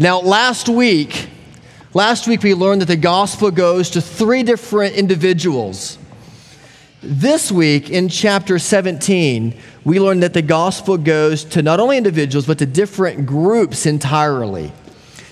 Now, 0.00 0.20
last 0.20 0.68
week, 0.68 1.28
last 1.92 2.28
week 2.28 2.44
we 2.44 2.54
learned 2.54 2.82
that 2.82 2.86
the 2.86 2.96
gospel 2.96 3.50
goes 3.50 3.90
to 3.90 4.00
three 4.00 4.44
different 4.44 4.94
individuals. 4.94 5.98
This 7.02 7.50
week 7.50 7.90
in 7.90 8.08
chapter 8.08 8.60
17, 8.60 9.58
we 9.84 9.98
learned 9.98 10.22
that 10.22 10.34
the 10.34 10.42
gospel 10.42 10.98
goes 10.98 11.42
to 11.46 11.62
not 11.62 11.80
only 11.80 11.96
individuals, 11.96 12.46
but 12.46 12.58
to 12.58 12.66
different 12.66 13.26
groups 13.26 13.86
entirely. 13.86 14.72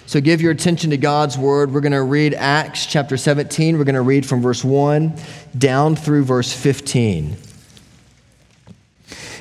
So 0.06 0.20
give 0.20 0.40
your 0.40 0.50
attention 0.50 0.90
to 0.90 0.96
God's 0.96 1.38
word. 1.38 1.72
We're 1.72 1.80
going 1.80 1.92
to 1.92 2.02
read 2.02 2.34
Acts 2.34 2.86
chapter 2.86 3.16
17. 3.16 3.78
We're 3.78 3.84
going 3.84 3.94
to 3.94 4.02
read 4.02 4.26
from 4.26 4.42
verse 4.42 4.64
1 4.64 5.14
down 5.56 5.94
through 5.94 6.24
verse 6.24 6.52
15. 6.52 7.36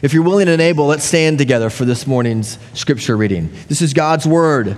If 0.04 0.14
you're 0.14 0.24
willing 0.24 0.50
and 0.50 0.62
able, 0.62 0.86
let's 0.86 1.04
stand 1.04 1.40
together 1.40 1.72
for 1.72 1.86
this 1.86 2.06
morning's 2.06 2.60
scripture 2.76 3.18
reading. 3.18 3.52
This 3.68 3.82
is 3.82 3.92
God's 3.92 4.28
word. 4.28 4.78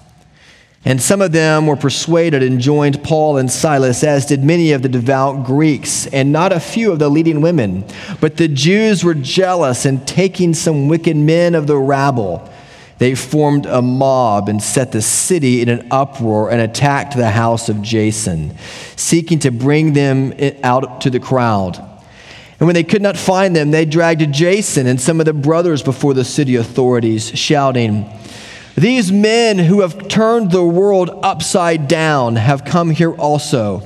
And 0.83 0.99
some 0.99 1.21
of 1.21 1.31
them 1.31 1.67
were 1.67 1.75
persuaded 1.75 2.41
and 2.41 2.59
joined 2.59 3.03
Paul 3.03 3.37
and 3.37 3.51
Silas, 3.51 4.03
as 4.03 4.25
did 4.25 4.43
many 4.43 4.71
of 4.71 4.81
the 4.81 4.89
devout 4.89 5.45
Greeks, 5.45 6.07
and 6.07 6.31
not 6.31 6.51
a 6.51 6.59
few 6.59 6.91
of 6.91 6.97
the 6.97 7.09
leading 7.09 7.41
women. 7.41 7.85
But 8.19 8.37
the 8.37 8.47
Jews 8.47 9.03
were 9.03 9.13
jealous, 9.13 9.85
and 9.85 10.07
taking 10.07 10.55
some 10.55 10.87
wicked 10.87 11.15
men 11.15 11.53
of 11.53 11.67
the 11.67 11.77
rabble, 11.77 12.49
they 12.97 13.13
formed 13.13 13.67
a 13.67 13.81
mob 13.81 14.49
and 14.49 14.61
set 14.61 14.91
the 14.91 15.03
city 15.03 15.61
in 15.61 15.69
an 15.69 15.87
uproar 15.91 16.51
and 16.51 16.61
attacked 16.61 17.15
the 17.15 17.29
house 17.29 17.69
of 17.69 17.83
Jason, 17.83 18.57
seeking 18.95 19.37
to 19.39 19.51
bring 19.51 19.93
them 19.93 20.33
out 20.63 21.01
to 21.01 21.11
the 21.11 21.19
crowd. 21.19 21.77
And 22.59 22.67
when 22.67 22.75
they 22.75 22.83
could 22.83 23.01
not 23.01 23.17
find 23.17 23.55
them, 23.55 23.71
they 23.71 23.85
dragged 23.85 24.31
Jason 24.31 24.85
and 24.85 25.01
some 25.01 25.19
of 25.19 25.25
the 25.25 25.33
brothers 25.33 25.81
before 25.81 26.13
the 26.13 26.25
city 26.25 26.55
authorities, 26.57 27.35
shouting, 27.37 28.07
these 28.75 29.11
men 29.11 29.57
who 29.57 29.81
have 29.81 30.07
turned 30.07 30.51
the 30.51 30.63
world 30.63 31.09
upside 31.23 31.87
down 31.87 32.35
have 32.37 32.65
come 32.65 32.89
here 32.91 33.13
also. 33.13 33.83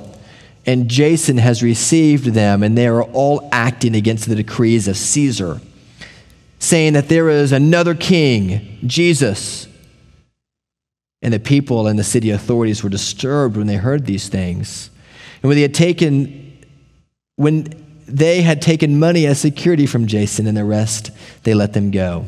And 0.66 0.89
Jason 0.89 1.38
has 1.38 1.61
received 1.61 2.28
them, 2.28 2.64
and 2.64 2.78
they 2.78 2.88
are 2.88 3.03
all 3.03 3.47
acting 3.52 3.95
against 3.95 4.28
the 4.28 4.36
decrees 4.36 4.88
of 4.88 4.97
Caesar, 4.97 5.61
saying 6.58 6.94
that 6.94 7.08
there 7.08 7.30
is 7.30 7.52
another 7.52 7.94
king, 7.94 8.80
Jesus. 8.86 9.67
And 11.22 11.33
the 11.33 11.39
people 11.39 11.88
and 11.88 12.00
the 12.00 12.03
city 12.03 12.31
authorities 12.31 12.83
were 12.83 12.89
disturbed 12.89 13.58
when 13.58 13.67
they 13.67 13.75
heard 13.75 14.06
these 14.06 14.28
things. 14.28 14.89
And 15.41 15.50
when 15.50 15.56
they 15.56 15.61
had 15.61 15.73
taken, 15.75 16.66
when 17.36 17.67
they 18.08 18.41
had 18.41 18.61
taken 18.61 19.00
money 19.00 19.25
as 19.28 19.39
security 19.39 19.86
from 19.86 20.08
Jason 20.08 20.47
and 20.47 20.58
the 20.58 20.66
rest, 20.66 21.11
they 21.44 21.53
let 21.53 21.73
them 21.73 21.91
go. 21.91 22.28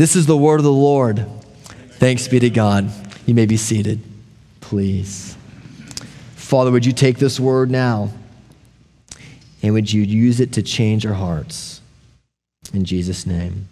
This 0.00 0.16
is 0.16 0.24
the 0.24 0.34
word 0.34 0.60
of 0.60 0.64
the 0.64 0.72
Lord. 0.72 1.26
Thanks 1.98 2.26
be 2.26 2.40
to 2.40 2.48
God. 2.48 2.90
You 3.26 3.34
may 3.34 3.44
be 3.44 3.58
seated, 3.58 4.00
please. 4.62 5.36
Father, 6.36 6.70
would 6.70 6.86
you 6.86 6.94
take 6.94 7.18
this 7.18 7.38
word 7.38 7.70
now 7.70 8.10
and 9.62 9.74
would 9.74 9.92
you 9.92 10.00
use 10.00 10.40
it 10.40 10.54
to 10.54 10.62
change 10.62 11.04
our 11.04 11.12
hearts? 11.12 11.82
In 12.72 12.86
Jesus' 12.86 13.26
name, 13.26 13.68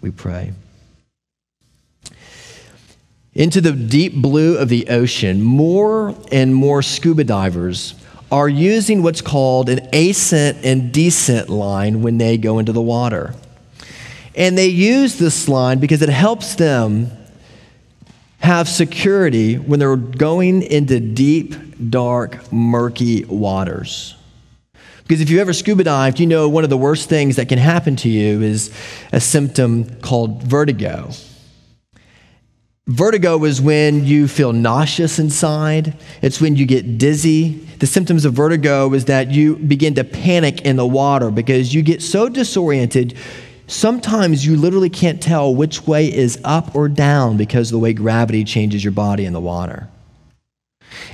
we 0.00 0.10
pray. 0.10 0.54
Into 3.32 3.60
the 3.60 3.70
deep 3.70 4.16
blue 4.16 4.58
of 4.58 4.68
the 4.68 4.88
ocean, 4.88 5.40
more 5.40 6.16
and 6.32 6.52
more 6.52 6.82
scuba 6.82 7.22
divers 7.22 7.94
are 8.32 8.48
using 8.48 9.04
what's 9.04 9.20
called 9.20 9.68
an 9.68 9.88
ascent 9.92 10.64
and 10.64 10.90
descent 10.90 11.48
line 11.48 12.02
when 12.02 12.18
they 12.18 12.38
go 12.38 12.58
into 12.58 12.72
the 12.72 12.82
water. 12.82 13.36
And 14.38 14.56
they 14.56 14.68
use 14.68 15.18
this 15.18 15.48
line 15.48 15.80
because 15.80 16.00
it 16.00 16.08
helps 16.08 16.54
them 16.54 17.10
have 18.38 18.68
security 18.68 19.56
when 19.56 19.80
they're 19.80 19.96
going 19.96 20.62
into 20.62 21.00
deep, 21.00 21.56
dark, 21.90 22.50
murky 22.52 23.24
waters. 23.24 24.14
Because 25.02 25.20
if 25.20 25.28
you've 25.28 25.40
ever 25.40 25.52
scuba 25.52 25.82
dived, 25.82 26.20
you 26.20 26.26
know 26.26 26.48
one 26.48 26.62
of 26.62 26.70
the 26.70 26.76
worst 26.76 27.08
things 27.08 27.36
that 27.36 27.48
can 27.48 27.58
happen 27.58 27.96
to 27.96 28.08
you 28.08 28.40
is 28.40 28.72
a 29.12 29.20
symptom 29.20 30.00
called 30.00 30.42
vertigo. 30.44 31.10
Vertigo 32.86 33.44
is 33.44 33.60
when 33.60 34.04
you 34.04 34.28
feel 34.28 34.52
nauseous 34.52 35.18
inside. 35.18 35.94
It's 36.22 36.40
when 36.40 36.56
you 36.56 36.64
get 36.64 36.96
dizzy. 36.96 37.54
The 37.80 37.86
symptoms 37.86 38.24
of 38.24 38.34
vertigo 38.34 38.94
is 38.94 39.06
that 39.06 39.30
you 39.30 39.56
begin 39.56 39.94
to 39.96 40.04
panic 40.04 40.60
in 40.62 40.76
the 40.76 40.86
water 40.86 41.30
because 41.30 41.74
you 41.74 41.82
get 41.82 42.02
so 42.02 42.28
disoriented, 42.28 43.16
sometimes 43.68 44.44
you 44.44 44.56
literally 44.56 44.90
can't 44.90 45.22
tell 45.22 45.54
which 45.54 45.86
way 45.86 46.12
is 46.12 46.40
up 46.42 46.74
or 46.74 46.88
down 46.88 47.36
because 47.36 47.68
of 47.68 47.72
the 47.72 47.78
way 47.78 47.92
gravity 47.92 48.42
changes 48.42 48.82
your 48.82 48.92
body 48.92 49.24
in 49.24 49.32
the 49.32 49.40
water. 49.40 49.88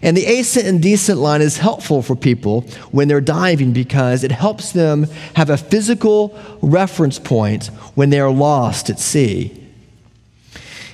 And 0.02 0.16
the 0.16 0.24
ascent 0.24 0.66
and 0.66 0.82
descent 0.82 1.18
line 1.18 1.42
is 1.42 1.58
helpful 1.58 2.00
for 2.00 2.16
people 2.16 2.62
when 2.90 3.08
they're 3.08 3.20
diving 3.20 3.72
because 3.72 4.24
it 4.24 4.32
helps 4.32 4.72
them 4.72 5.04
have 5.34 5.50
a 5.50 5.56
physical 5.56 6.38
reference 6.62 7.18
point 7.18 7.66
when 7.94 8.10
they 8.10 8.20
are 8.20 8.30
lost 8.30 8.88
at 8.88 8.98
sea. 8.98 9.60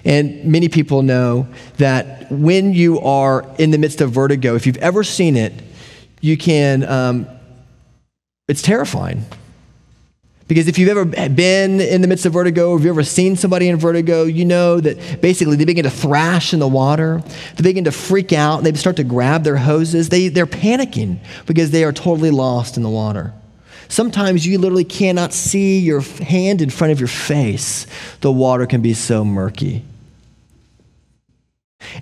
And 0.04 0.44
many 0.44 0.68
people 0.68 1.02
know 1.02 1.46
that 1.76 2.30
when 2.32 2.72
you 2.72 3.00
are 3.00 3.46
in 3.58 3.70
the 3.70 3.78
midst 3.78 4.00
of 4.00 4.12
vertigo, 4.12 4.54
if 4.54 4.66
you've 4.66 4.78
ever 4.78 5.04
seen 5.04 5.36
it, 5.36 5.52
you 6.20 6.36
can, 6.36 6.84
um, 6.84 7.26
it's 8.48 8.62
terrifying. 8.62 9.24
Because 10.50 10.66
if 10.66 10.78
you've 10.78 10.88
ever 10.88 11.04
been 11.04 11.80
in 11.80 12.00
the 12.00 12.08
midst 12.08 12.26
of 12.26 12.32
vertigo, 12.32 12.70
or 12.70 12.76
if 12.76 12.82
you've 12.82 12.90
ever 12.90 13.04
seen 13.04 13.36
somebody 13.36 13.68
in 13.68 13.76
vertigo, 13.76 14.24
you 14.24 14.44
know 14.44 14.80
that 14.80 15.20
basically 15.20 15.54
they 15.54 15.64
begin 15.64 15.84
to 15.84 15.90
thrash 15.90 16.52
in 16.52 16.58
the 16.58 16.66
water. 16.66 17.22
They 17.54 17.62
begin 17.62 17.84
to 17.84 17.92
freak 17.92 18.32
out. 18.32 18.64
They 18.64 18.72
start 18.72 18.96
to 18.96 19.04
grab 19.04 19.44
their 19.44 19.58
hoses. 19.58 20.08
They, 20.08 20.26
they're 20.26 20.46
panicking 20.46 21.20
because 21.46 21.70
they 21.70 21.84
are 21.84 21.92
totally 21.92 22.32
lost 22.32 22.76
in 22.76 22.82
the 22.82 22.90
water. 22.90 23.32
Sometimes 23.86 24.44
you 24.44 24.58
literally 24.58 24.82
cannot 24.82 25.32
see 25.32 25.78
your 25.78 26.00
hand 26.00 26.62
in 26.62 26.70
front 26.70 26.90
of 26.90 26.98
your 26.98 27.06
face. 27.06 27.86
The 28.20 28.32
water 28.32 28.66
can 28.66 28.82
be 28.82 28.92
so 28.92 29.24
murky. 29.24 29.84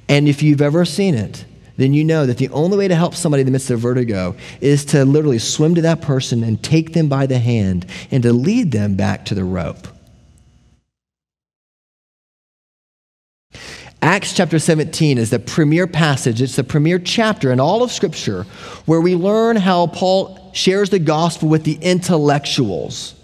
And 0.08 0.26
if 0.26 0.42
you've 0.42 0.62
ever 0.62 0.86
seen 0.86 1.14
it, 1.16 1.44
then 1.78 1.94
you 1.94 2.04
know 2.04 2.26
that 2.26 2.36
the 2.36 2.48
only 2.50 2.76
way 2.76 2.88
to 2.88 2.94
help 2.94 3.14
somebody 3.14 3.40
in 3.40 3.46
the 3.46 3.52
midst 3.52 3.70
of 3.70 3.80
vertigo 3.80 4.36
is 4.60 4.84
to 4.84 5.04
literally 5.04 5.38
swim 5.38 5.75
to 5.76 5.80
that 5.82 6.02
person 6.02 6.44
and 6.44 6.62
take 6.62 6.92
them 6.92 7.08
by 7.08 7.25
the 7.25 7.38
hand 7.38 7.86
and 8.10 8.22
to 8.25 8.32
lead 8.32 8.72
them 8.72 8.96
back 8.96 9.25
to 9.25 9.34
the 9.34 9.44
rope. 9.44 9.86
Acts 14.02 14.32
chapter 14.32 14.58
17 14.58 15.19
is 15.19 15.30
the 15.30 15.38
premier 15.38 15.86
passage, 15.86 16.42
it's 16.42 16.56
the 16.56 16.64
premier 16.64 16.98
chapter 16.98 17.52
in 17.52 17.60
all 17.60 17.82
of 17.82 17.90
Scripture 17.90 18.44
where 18.86 19.00
we 19.00 19.14
learn 19.14 19.56
how 19.56 19.86
Paul 19.88 20.50
shares 20.52 20.90
the 20.90 20.98
gospel 20.98 21.48
with 21.48 21.64
the 21.64 21.78
intellectuals. 21.80 23.14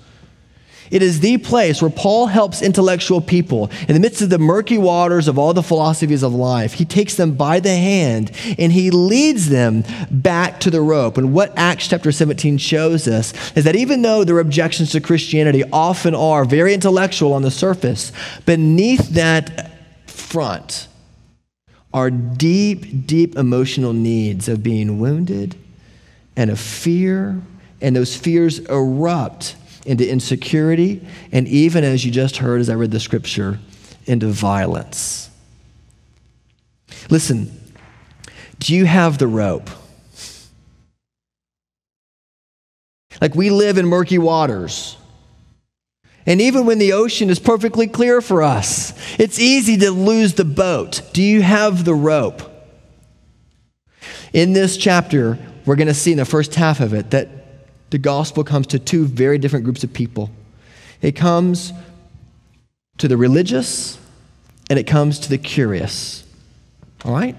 It 0.95 1.03
is 1.03 1.19
the 1.19 1.39
place 1.39 1.83
where 1.83 1.91
Paul 1.91 2.27
helps 2.29 2.63
intellectual 2.63 3.21
people 3.21 3.69
in 3.89 3.95
the 3.95 4.01
midst 4.01 4.23
of 4.23 4.31
the 4.31 4.39
murky 4.39 4.79
waters 4.79 5.27
of 5.27 5.41
all 5.41 5.53
the 5.53 5.61
philosophies 5.61 6.23
of 6.23 6.33
life. 6.33 6.75
He 6.75 6.85
takes 6.85 7.17
them 7.17 7.35
by 7.35 7.59
the 7.59 7.75
hand 7.75 8.31
and 8.61 8.71
he 8.71 8.93
leads 8.93 9.49
them 9.49 9.83
back 10.09 10.61
to 10.61 10.71
the 10.71 10.81
rope. 10.81 11.19
And 11.19 11.35
what 11.35 11.53
Acts 11.59 11.89
chapter 11.89 12.13
17 12.13 12.59
shows 12.59 13.09
us 13.09 13.35
is 13.57 13.65
that 13.65 13.75
even 13.75 14.03
though 14.03 14.23
their 14.23 14.39
objections 14.39 14.93
to 14.93 15.01
Christianity 15.01 15.65
often 15.73 16.15
are 16.15 16.45
very 16.45 16.73
intellectual 16.73 17.33
on 17.33 17.43
the 17.43 17.51
surface, 17.51 18.13
beneath 18.47 19.09
that 19.11 19.73
front 20.07 20.87
are 21.93 22.09
deep, 22.09 23.05
deep 23.05 23.35
emotional 23.37 23.93
needs 23.93 24.49
of 24.49 24.63
being 24.63 25.01
wounded 25.01 25.57
and 26.37 26.51
of 26.51 26.61
fear, 26.61 27.41
and 27.81 27.97
those 27.97 28.15
fears 28.15 28.61
erupt 28.61 29.57
into 29.85 30.09
insecurity, 30.09 31.07
and 31.33 31.47
even 31.49 31.85
as 31.85 32.05
you 32.05 32.11
just 32.11 32.39
heard 32.39 32.61
as 32.61 32.71
I 32.71 32.75
read 32.75 32.91
the 32.91 33.01
scripture, 33.01 33.59
into 34.07 34.27
violence. 34.29 35.31
Listen, 37.11 37.61
do 38.59 38.75
you 38.75 38.85
have 38.87 39.19
the 39.19 39.27
rope? 39.27 39.71
Like 43.21 43.35
we 43.35 43.51
live 43.51 43.79
in 43.79 43.87
murky 43.87 44.19
waters. 44.19 44.97
And 46.27 46.41
even 46.41 46.65
when 46.65 46.79
the 46.79 46.95
ocean 46.95 47.29
is 47.29 47.39
perfectly 47.39 47.87
clear 47.87 48.21
for 48.21 48.43
us, 48.43 48.95
it's 49.19 49.39
easy 49.39 49.77
to 49.79 49.91
lose 49.91 50.35
the 50.35 50.45
boat. 50.45 51.03
Do 51.13 51.23
you 51.23 51.43
have 51.43 51.85
the 51.85 51.95
rope? 51.95 52.43
In 54.33 54.53
this 54.53 54.77
chapter, 54.77 55.39
we're 55.67 55.77
going 55.77 55.89
to 55.89 55.95
see 55.95 56.13
in 56.13 56.19
the 56.19 56.25
first 56.25 56.55
half 56.55 56.81
of 56.81 56.95
it 56.95 57.11
that 57.11 57.44
the 57.95 57.99
gospel 57.99 58.43
comes 58.43 58.67
to 58.67 58.81
two 58.81 59.05
very 59.05 59.39
different 59.39 59.65
groups 59.65 59.85
of 59.85 59.93
people. 59.93 60.29
It 61.01 61.13
comes 61.13 61.73
to 62.99 63.07
the 63.07 63.17
religious 63.17 64.01
and 64.69 64.81
it 64.81 64.89
comes 64.89 65.21
to 65.21 65.29
the 65.29 65.39
curious. 65.39 66.25
All 67.05 67.13
right? 67.13 67.37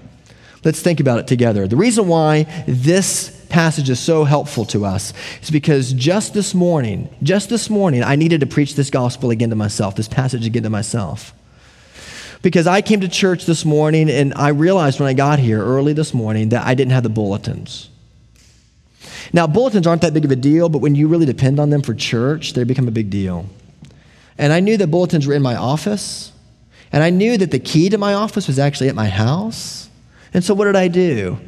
Let's 0.64 0.80
think 0.80 0.98
about 0.98 1.18
it 1.18 1.26
together. 1.26 1.68
The 1.68 1.76
reason 1.76 2.08
why 2.08 2.44
this 2.66 3.44
passage 3.50 3.90
is 3.90 4.00
so 4.00 4.24
helpful 4.24 4.64
to 4.64 4.86
us 4.86 5.12
is 5.42 5.50
because 5.50 5.92
just 5.92 6.32
this 6.32 6.54
morning, 6.54 7.14
just 7.22 7.50
this 7.50 7.68
morning, 7.68 8.02
I 8.02 8.16
needed 8.16 8.40
to 8.40 8.46
preach 8.46 8.76
this 8.76 8.88
gospel 8.88 9.30
again 9.30 9.50
to 9.50 9.56
myself, 9.56 9.94
this 9.94 10.08
passage 10.08 10.46
again 10.46 10.62
to 10.62 10.70
myself. 10.70 11.34
Because 12.40 12.66
I 12.66 12.80
came 12.80 13.02
to 13.02 13.08
church 13.08 13.44
this 13.44 13.66
morning 13.66 14.08
and 14.08 14.32
I 14.32 14.48
realized 14.48 15.00
when 15.00 15.06
I 15.10 15.12
got 15.12 15.38
here 15.38 15.62
early 15.62 15.92
this 15.92 16.14
morning 16.14 16.48
that 16.48 16.66
I 16.66 16.74
didn't 16.74 16.92
have 16.92 17.02
the 17.02 17.10
bulletins. 17.10 17.90
Now, 19.32 19.46
bulletins 19.46 19.86
aren't 19.86 20.02
that 20.02 20.14
big 20.14 20.24
of 20.24 20.30
a 20.30 20.36
deal, 20.36 20.68
but 20.68 20.78
when 20.78 20.94
you 20.94 21.08
really 21.08 21.26
depend 21.26 21.58
on 21.58 21.70
them 21.70 21.82
for 21.82 21.94
church, 21.94 22.52
they 22.52 22.64
become 22.64 22.88
a 22.88 22.92
big 22.92 23.10
deal. 23.10 23.46
And 24.38 24.52
I 24.52 24.60
knew 24.60 24.76
that 24.76 24.88
bulletins 24.88 25.26
were 25.26 25.34
in 25.34 25.42
my 25.42 25.56
office, 25.56 26.32
and 26.92 27.02
I 27.02 27.10
knew 27.10 27.36
that 27.38 27.50
the 27.50 27.58
key 27.58 27.88
to 27.88 27.98
my 27.98 28.14
office 28.14 28.46
was 28.46 28.58
actually 28.58 28.88
at 28.88 28.94
my 28.94 29.08
house. 29.08 29.88
And 30.34 30.44
so, 30.44 30.54
what 30.54 30.66
did 30.66 30.76
I 30.76 30.88
do? 30.88 31.38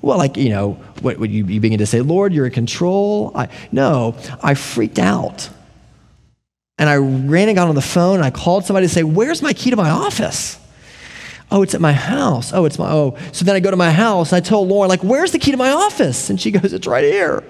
Well, 0.00 0.18
like, 0.18 0.36
you 0.36 0.50
know, 0.50 0.72
what, 1.00 1.18
what 1.18 1.30
you, 1.30 1.44
you 1.46 1.60
begin 1.60 1.78
to 1.78 1.86
say, 1.86 2.00
Lord, 2.00 2.32
you're 2.32 2.46
in 2.46 2.52
control. 2.52 3.32
I, 3.34 3.48
no, 3.72 4.16
I 4.42 4.54
freaked 4.54 4.98
out. 4.98 5.50
And 6.78 6.88
I 6.88 6.96
ran 6.96 7.48
and 7.48 7.56
got 7.56 7.68
on 7.68 7.74
the 7.74 7.82
phone 7.82 8.16
and 8.16 8.24
I 8.24 8.30
called 8.30 8.64
somebody 8.64 8.86
to 8.86 8.92
say, 8.92 9.02
Where's 9.02 9.42
my 9.42 9.52
key 9.52 9.70
to 9.70 9.76
my 9.76 9.90
office? 9.90 10.58
Oh, 11.50 11.62
it's 11.62 11.74
at 11.74 11.80
my 11.80 11.92
house. 11.92 12.52
Oh, 12.52 12.64
it's 12.64 12.78
my, 12.78 12.90
oh. 12.90 13.16
So 13.32 13.44
then 13.44 13.56
I 13.56 13.60
go 13.60 13.70
to 13.70 13.76
my 13.76 13.90
house 13.90 14.32
and 14.32 14.36
I 14.36 14.40
tell 14.40 14.66
Lauren, 14.66 14.88
like, 14.88 15.02
where's 15.02 15.32
the 15.32 15.38
key 15.38 15.50
to 15.50 15.56
my 15.56 15.70
office? 15.70 16.28
And 16.28 16.40
she 16.40 16.50
goes, 16.52 16.72
it's 16.72 16.86
right 16.86 17.04
here. 17.04 17.42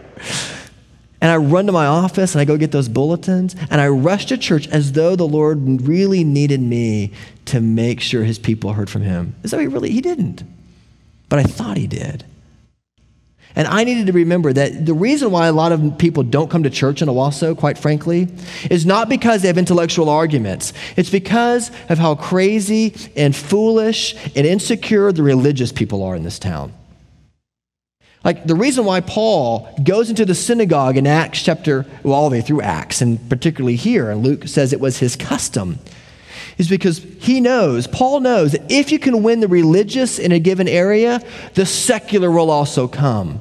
And 1.20 1.32
I 1.32 1.36
run 1.36 1.66
to 1.66 1.72
my 1.72 1.86
office 1.86 2.34
and 2.34 2.40
I 2.40 2.44
go 2.44 2.56
get 2.56 2.70
those 2.70 2.88
bulletins 2.88 3.56
and 3.70 3.80
I 3.80 3.88
rush 3.88 4.26
to 4.26 4.38
church 4.38 4.68
as 4.68 4.92
though 4.92 5.16
the 5.16 5.26
Lord 5.26 5.82
really 5.82 6.22
needed 6.22 6.60
me 6.60 7.12
to 7.46 7.60
make 7.60 8.00
sure 8.00 8.22
his 8.22 8.38
people 8.38 8.72
heard 8.74 8.88
from 8.88 9.02
him. 9.02 9.34
As 9.42 9.50
though 9.50 9.58
he 9.58 9.66
really, 9.66 9.90
he 9.90 10.00
didn't. 10.00 10.44
But 11.28 11.40
I 11.40 11.42
thought 11.42 11.76
he 11.76 11.88
did. 11.88 12.24
And 13.58 13.66
I 13.66 13.82
needed 13.82 14.06
to 14.06 14.12
remember 14.12 14.52
that 14.52 14.86
the 14.86 14.94
reason 14.94 15.32
why 15.32 15.48
a 15.48 15.52
lot 15.52 15.72
of 15.72 15.98
people 15.98 16.22
don't 16.22 16.48
come 16.48 16.62
to 16.62 16.70
church 16.70 17.02
in 17.02 17.08
Owasso, 17.08 17.58
quite 17.58 17.76
frankly, 17.76 18.28
is 18.70 18.86
not 18.86 19.08
because 19.08 19.42
they 19.42 19.48
have 19.48 19.58
intellectual 19.58 20.08
arguments. 20.08 20.72
It's 20.94 21.10
because 21.10 21.72
of 21.88 21.98
how 21.98 22.14
crazy 22.14 22.94
and 23.16 23.34
foolish 23.34 24.14
and 24.36 24.46
insecure 24.46 25.10
the 25.10 25.24
religious 25.24 25.72
people 25.72 26.04
are 26.04 26.14
in 26.14 26.22
this 26.22 26.38
town. 26.38 26.72
Like 28.22 28.46
the 28.46 28.54
reason 28.54 28.84
why 28.84 29.00
Paul 29.00 29.68
goes 29.82 30.08
into 30.08 30.24
the 30.24 30.36
synagogue 30.36 30.96
in 30.96 31.08
Acts 31.08 31.42
chapter, 31.42 31.84
well, 32.04 32.14
all 32.14 32.30
the 32.30 32.36
way 32.36 32.42
through 32.42 32.60
Acts, 32.60 33.02
and 33.02 33.28
particularly 33.28 33.74
here, 33.74 34.08
and 34.08 34.22
Luke 34.22 34.46
says 34.46 34.72
it 34.72 34.78
was 34.78 34.98
his 34.98 35.16
custom, 35.16 35.80
is 36.58 36.68
because 36.68 36.98
he 37.18 37.40
knows, 37.40 37.88
Paul 37.88 38.20
knows, 38.20 38.52
that 38.52 38.70
if 38.70 38.92
you 38.92 39.00
can 39.00 39.24
win 39.24 39.40
the 39.40 39.48
religious 39.48 40.20
in 40.20 40.30
a 40.30 40.38
given 40.38 40.68
area, 40.68 41.20
the 41.54 41.66
secular 41.66 42.30
will 42.30 42.52
also 42.52 42.86
come. 42.86 43.40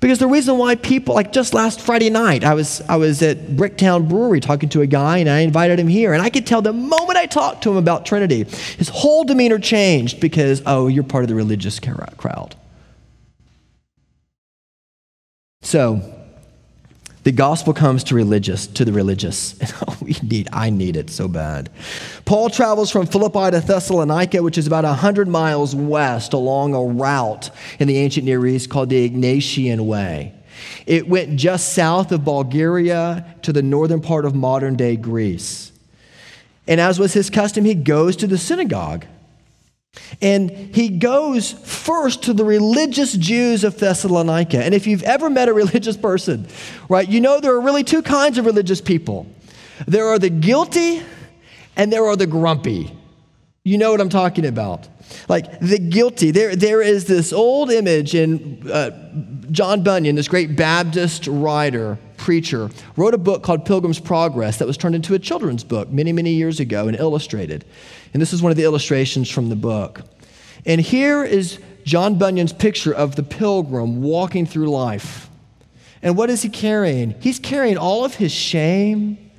Because 0.00 0.18
the 0.18 0.26
reason 0.26 0.56
why 0.56 0.76
people, 0.76 1.14
like 1.14 1.30
just 1.30 1.52
last 1.52 1.80
Friday 1.82 2.08
night, 2.08 2.42
I 2.42 2.54
was, 2.54 2.80
I 2.88 2.96
was 2.96 3.20
at 3.22 3.36
Bricktown 3.48 4.08
Brewery 4.08 4.40
talking 4.40 4.70
to 4.70 4.80
a 4.80 4.86
guy 4.86 5.18
and 5.18 5.28
I 5.28 5.40
invited 5.40 5.78
him 5.78 5.88
here. 5.88 6.14
And 6.14 6.22
I 6.22 6.30
could 6.30 6.46
tell 6.46 6.62
the 6.62 6.72
moment 6.72 7.18
I 7.18 7.26
talked 7.26 7.62
to 7.64 7.70
him 7.70 7.76
about 7.76 8.06
Trinity, 8.06 8.44
his 8.78 8.88
whole 8.88 9.24
demeanor 9.24 9.58
changed 9.58 10.18
because, 10.18 10.62
oh, 10.64 10.88
you're 10.88 11.04
part 11.04 11.24
of 11.24 11.28
the 11.28 11.34
religious 11.34 11.78
crowd. 11.78 12.56
So, 15.60 16.19
the 17.22 17.32
gospel 17.32 17.74
comes 17.74 18.02
to 18.04 18.14
religious, 18.14 18.66
to 18.66 18.84
the 18.84 18.92
religious. 18.92 19.54
we 20.00 20.16
need, 20.22 20.48
I 20.52 20.70
need 20.70 20.96
it 20.96 21.10
so 21.10 21.28
bad. 21.28 21.68
Paul 22.24 22.48
travels 22.48 22.90
from 22.90 23.06
Philippi 23.06 23.50
to 23.50 23.60
Thessalonica, 23.60 24.42
which 24.42 24.56
is 24.56 24.66
about 24.66 24.84
100 24.84 25.28
miles 25.28 25.74
west 25.74 26.32
along 26.32 26.74
a 26.74 26.82
route 26.82 27.50
in 27.78 27.88
the 27.88 27.98
ancient 27.98 28.24
Near 28.24 28.46
East 28.46 28.70
called 28.70 28.88
the 28.88 29.08
Egnatian 29.08 29.80
Way. 29.80 30.34
It 30.86 31.08
went 31.08 31.36
just 31.36 31.74
south 31.74 32.10
of 32.10 32.24
Bulgaria 32.24 33.36
to 33.42 33.52
the 33.52 33.62
northern 33.62 34.00
part 34.00 34.24
of 34.24 34.34
modern 34.34 34.76
day 34.76 34.96
Greece. 34.96 35.72
And 36.66 36.80
as 36.80 36.98
was 36.98 37.12
his 37.12 37.30
custom, 37.30 37.64
he 37.64 37.74
goes 37.74 38.16
to 38.16 38.26
the 38.26 38.38
synagogue 38.38 39.04
and 40.22 40.50
he 40.50 40.88
goes 40.88 41.52
first 41.52 42.24
to 42.24 42.32
the 42.32 42.44
religious 42.44 43.14
Jews 43.14 43.64
of 43.64 43.78
Thessalonica. 43.78 44.62
And 44.62 44.74
if 44.74 44.86
you've 44.86 45.02
ever 45.02 45.30
met 45.30 45.48
a 45.48 45.52
religious 45.54 45.96
person, 45.96 46.46
right, 46.88 47.08
you 47.08 47.20
know 47.20 47.40
there 47.40 47.54
are 47.54 47.60
really 47.60 47.84
two 47.84 48.02
kinds 48.02 48.38
of 48.38 48.46
religious 48.46 48.80
people 48.80 49.26
there 49.86 50.08
are 50.08 50.18
the 50.18 50.30
guilty 50.30 51.02
and 51.76 51.92
there 51.92 52.04
are 52.06 52.16
the 52.16 52.26
grumpy. 52.26 52.92
You 53.64 53.78
know 53.78 53.90
what 53.90 54.00
I'm 54.00 54.08
talking 54.08 54.46
about. 54.46 54.88
Like 55.28 55.60
the 55.60 55.78
guilty. 55.78 56.30
There, 56.30 56.54
there 56.54 56.82
is 56.82 57.06
this 57.06 57.32
old 57.32 57.70
image 57.70 58.14
in 58.14 58.70
uh, 58.70 58.90
John 59.50 59.82
Bunyan, 59.82 60.16
this 60.16 60.28
great 60.28 60.56
Baptist 60.56 61.26
writer, 61.26 61.98
preacher, 62.20 62.70
wrote 62.96 63.14
a 63.14 63.18
book 63.18 63.42
called 63.42 63.64
Pilgrim's 63.64 63.98
Progress 63.98 64.58
that 64.58 64.68
was 64.68 64.76
turned 64.76 64.94
into 64.94 65.14
a 65.14 65.18
children's 65.18 65.64
book 65.64 65.88
many, 65.88 66.12
many 66.12 66.32
years 66.32 66.60
ago 66.60 66.86
and 66.86 66.96
illustrated. 66.96 67.64
And 68.12 68.20
this 68.20 68.32
is 68.32 68.42
one 68.42 68.50
of 68.50 68.56
the 68.56 68.64
illustrations 68.64 69.30
from 69.30 69.48
the 69.48 69.56
book. 69.56 70.02
And 70.66 70.80
here 70.80 71.24
is 71.24 71.58
John 71.84 72.18
Bunyan's 72.18 72.52
picture 72.52 72.92
of 72.92 73.16
the 73.16 73.22
pilgrim 73.22 74.02
walking 74.02 74.46
through 74.46 74.70
life. 74.70 75.30
And 76.02 76.16
what 76.16 76.30
is 76.30 76.42
he 76.42 76.48
carrying? 76.48 77.14
He's 77.20 77.38
carrying 77.38 77.78
all 77.78 78.04
of 78.04 78.14
his 78.14 78.32
shame 78.32 79.30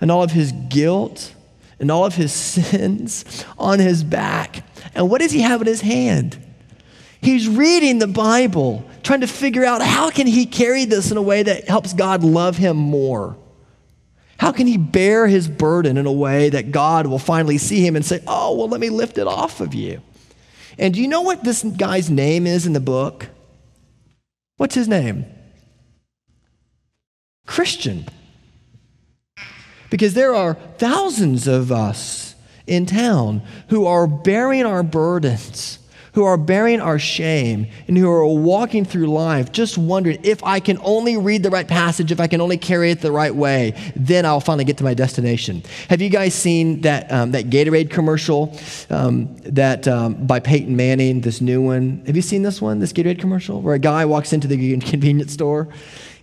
and 0.00 0.10
all 0.10 0.22
of 0.22 0.30
his 0.30 0.52
guilt 0.52 1.34
and 1.80 1.90
all 1.90 2.04
of 2.04 2.14
his 2.14 2.32
sins 2.32 3.44
on 3.58 3.80
his 3.80 4.04
back. 4.04 4.64
And 4.94 5.10
what 5.10 5.20
does 5.20 5.32
he 5.32 5.40
have 5.40 5.60
in 5.60 5.66
his 5.66 5.80
hand? 5.80 6.38
He's 7.22 7.48
reading 7.48 7.98
the 7.98 8.06
Bible, 8.06 8.88
trying 9.02 9.20
to 9.20 9.26
figure 9.26 9.64
out 9.64 9.82
how 9.82 10.10
can 10.10 10.26
he 10.26 10.46
carry 10.46 10.86
this 10.86 11.10
in 11.10 11.16
a 11.16 11.22
way 11.22 11.42
that 11.42 11.68
helps 11.68 11.92
God 11.92 12.24
love 12.24 12.56
him 12.56 12.76
more. 12.76 13.36
How 14.38 14.52
can 14.52 14.66
he 14.66 14.78
bear 14.78 15.26
his 15.26 15.48
burden 15.48 15.98
in 15.98 16.06
a 16.06 16.12
way 16.12 16.48
that 16.48 16.72
God 16.72 17.06
will 17.06 17.18
finally 17.18 17.58
see 17.58 17.86
him 17.86 17.94
and 17.94 18.04
say, 18.04 18.22
Oh, 18.26 18.56
well, 18.56 18.68
let 18.68 18.80
me 18.80 18.88
lift 18.88 19.18
it 19.18 19.26
off 19.26 19.60
of 19.60 19.74
you? 19.74 20.00
And 20.78 20.94
do 20.94 21.02
you 21.02 21.08
know 21.08 21.20
what 21.20 21.44
this 21.44 21.62
guy's 21.62 22.08
name 22.08 22.46
is 22.46 22.66
in 22.66 22.72
the 22.72 22.80
book? 22.80 23.26
What's 24.56 24.74
his 24.74 24.88
name? 24.88 25.26
Christian. 27.46 28.06
Because 29.90 30.14
there 30.14 30.34
are 30.34 30.54
thousands 30.78 31.46
of 31.46 31.70
us 31.70 32.34
in 32.66 32.86
town 32.86 33.42
who 33.68 33.84
are 33.84 34.06
bearing 34.06 34.64
our 34.64 34.82
burdens 34.82 35.79
who 36.12 36.24
are 36.24 36.36
bearing 36.36 36.80
our 36.80 36.98
shame 36.98 37.66
and 37.88 37.96
who 37.96 38.10
are 38.10 38.26
walking 38.26 38.84
through 38.84 39.06
life 39.06 39.52
just 39.52 39.78
wondering 39.78 40.18
if 40.22 40.42
I 40.42 40.60
can 40.60 40.78
only 40.82 41.16
read 41.16 41.42
the 41.42 41.50
right 41.50 41.66
passage, 41.66 42.10
if 42.12 42.20
I 42.20 42.26
can 42.26 42.40
only 42.40 42.56
carry 42.56 42.90
it 42.90 43.00
the 43.00 43.12
right 43.12 43.34
way, 43.34 43.74
then 43.94 44.26
I'll 44.26 44.40
finally 44.40 44.64
get 44.64 44.78
to 44.78 44.84
my 44.84 44.94
destination. 44.94 45.62
Have 45.88 46.00
you 46.00 46.10
guys 46.10 46.34
seen 46.34 46.80
that, 46.82 47.10
um, 47.12 47.30
that 47.32 47.46
Gatorade 47.46 47.90
commercial 47.90 48.56
um, 48.90 49.36
that 49.44 49.86
um, 49.86 50.26
by 50.26 50.40
Peyton 50.40 50.74
Manning, 50.76 51.20
this 51.20 51.40
new 51.40 51.62
one? 51.62 52.02
Have 52.06 52.16
you 52.16 52.22
seen 52.22 52.42
this 52.42 52.60
one, 52.60 52.78
this 52.78 52.92
Gatorade 52.92 53.20
commercial, 53.20 53.60
where 53.60 53.74
a 53.74 53.78
guy 53.78 54.04
walks 54.04 54.32
into 54.32 54.48
the 54.48 54.78
convenience 54.80 55.32
store 55.32 55.68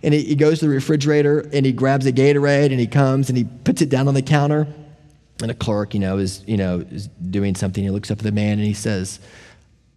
and 0.02 0.14
he, 0.14 0.34
goes 0.36 0.60
to 0.60 0.66
the 0.66 0.70
refrigerator 0.70 1.40
and 1.52 1.66
he 1.66 1.72
grabs 1.72 2.06
a 2.06 2.12
Gatorade 2.12 2.70
and 2.70 2.78
he 2.78 2.86
comes 2.86 3.28
and 3.28 3.36
he 3.36 3.44
puts 3.64 3.82
it 3.82 3.88
down 3.88 4.06
on 4.06 4.14
the 4.14 4.22
counter 4.22 4.66
and 5.42 5.50
a 5.50 5.54
clerk, 5.54 5.94
you 5.94 6.00
know, 6.00 6.18
is, 6.18 6.42
you 6.46 6.56
know, 6.56 6.84
is 6.90 7.08
doing 7.08 7.54
something. 7.54 7.82
He 7.82 7.90
looks 7.90 8.10
up 8.10 8.18
at 8.18 8.24
the 8.24 8.32
man 8.32 8.58
and 8.58 8.66
he 8.66 8.74
says, 8.74 9.20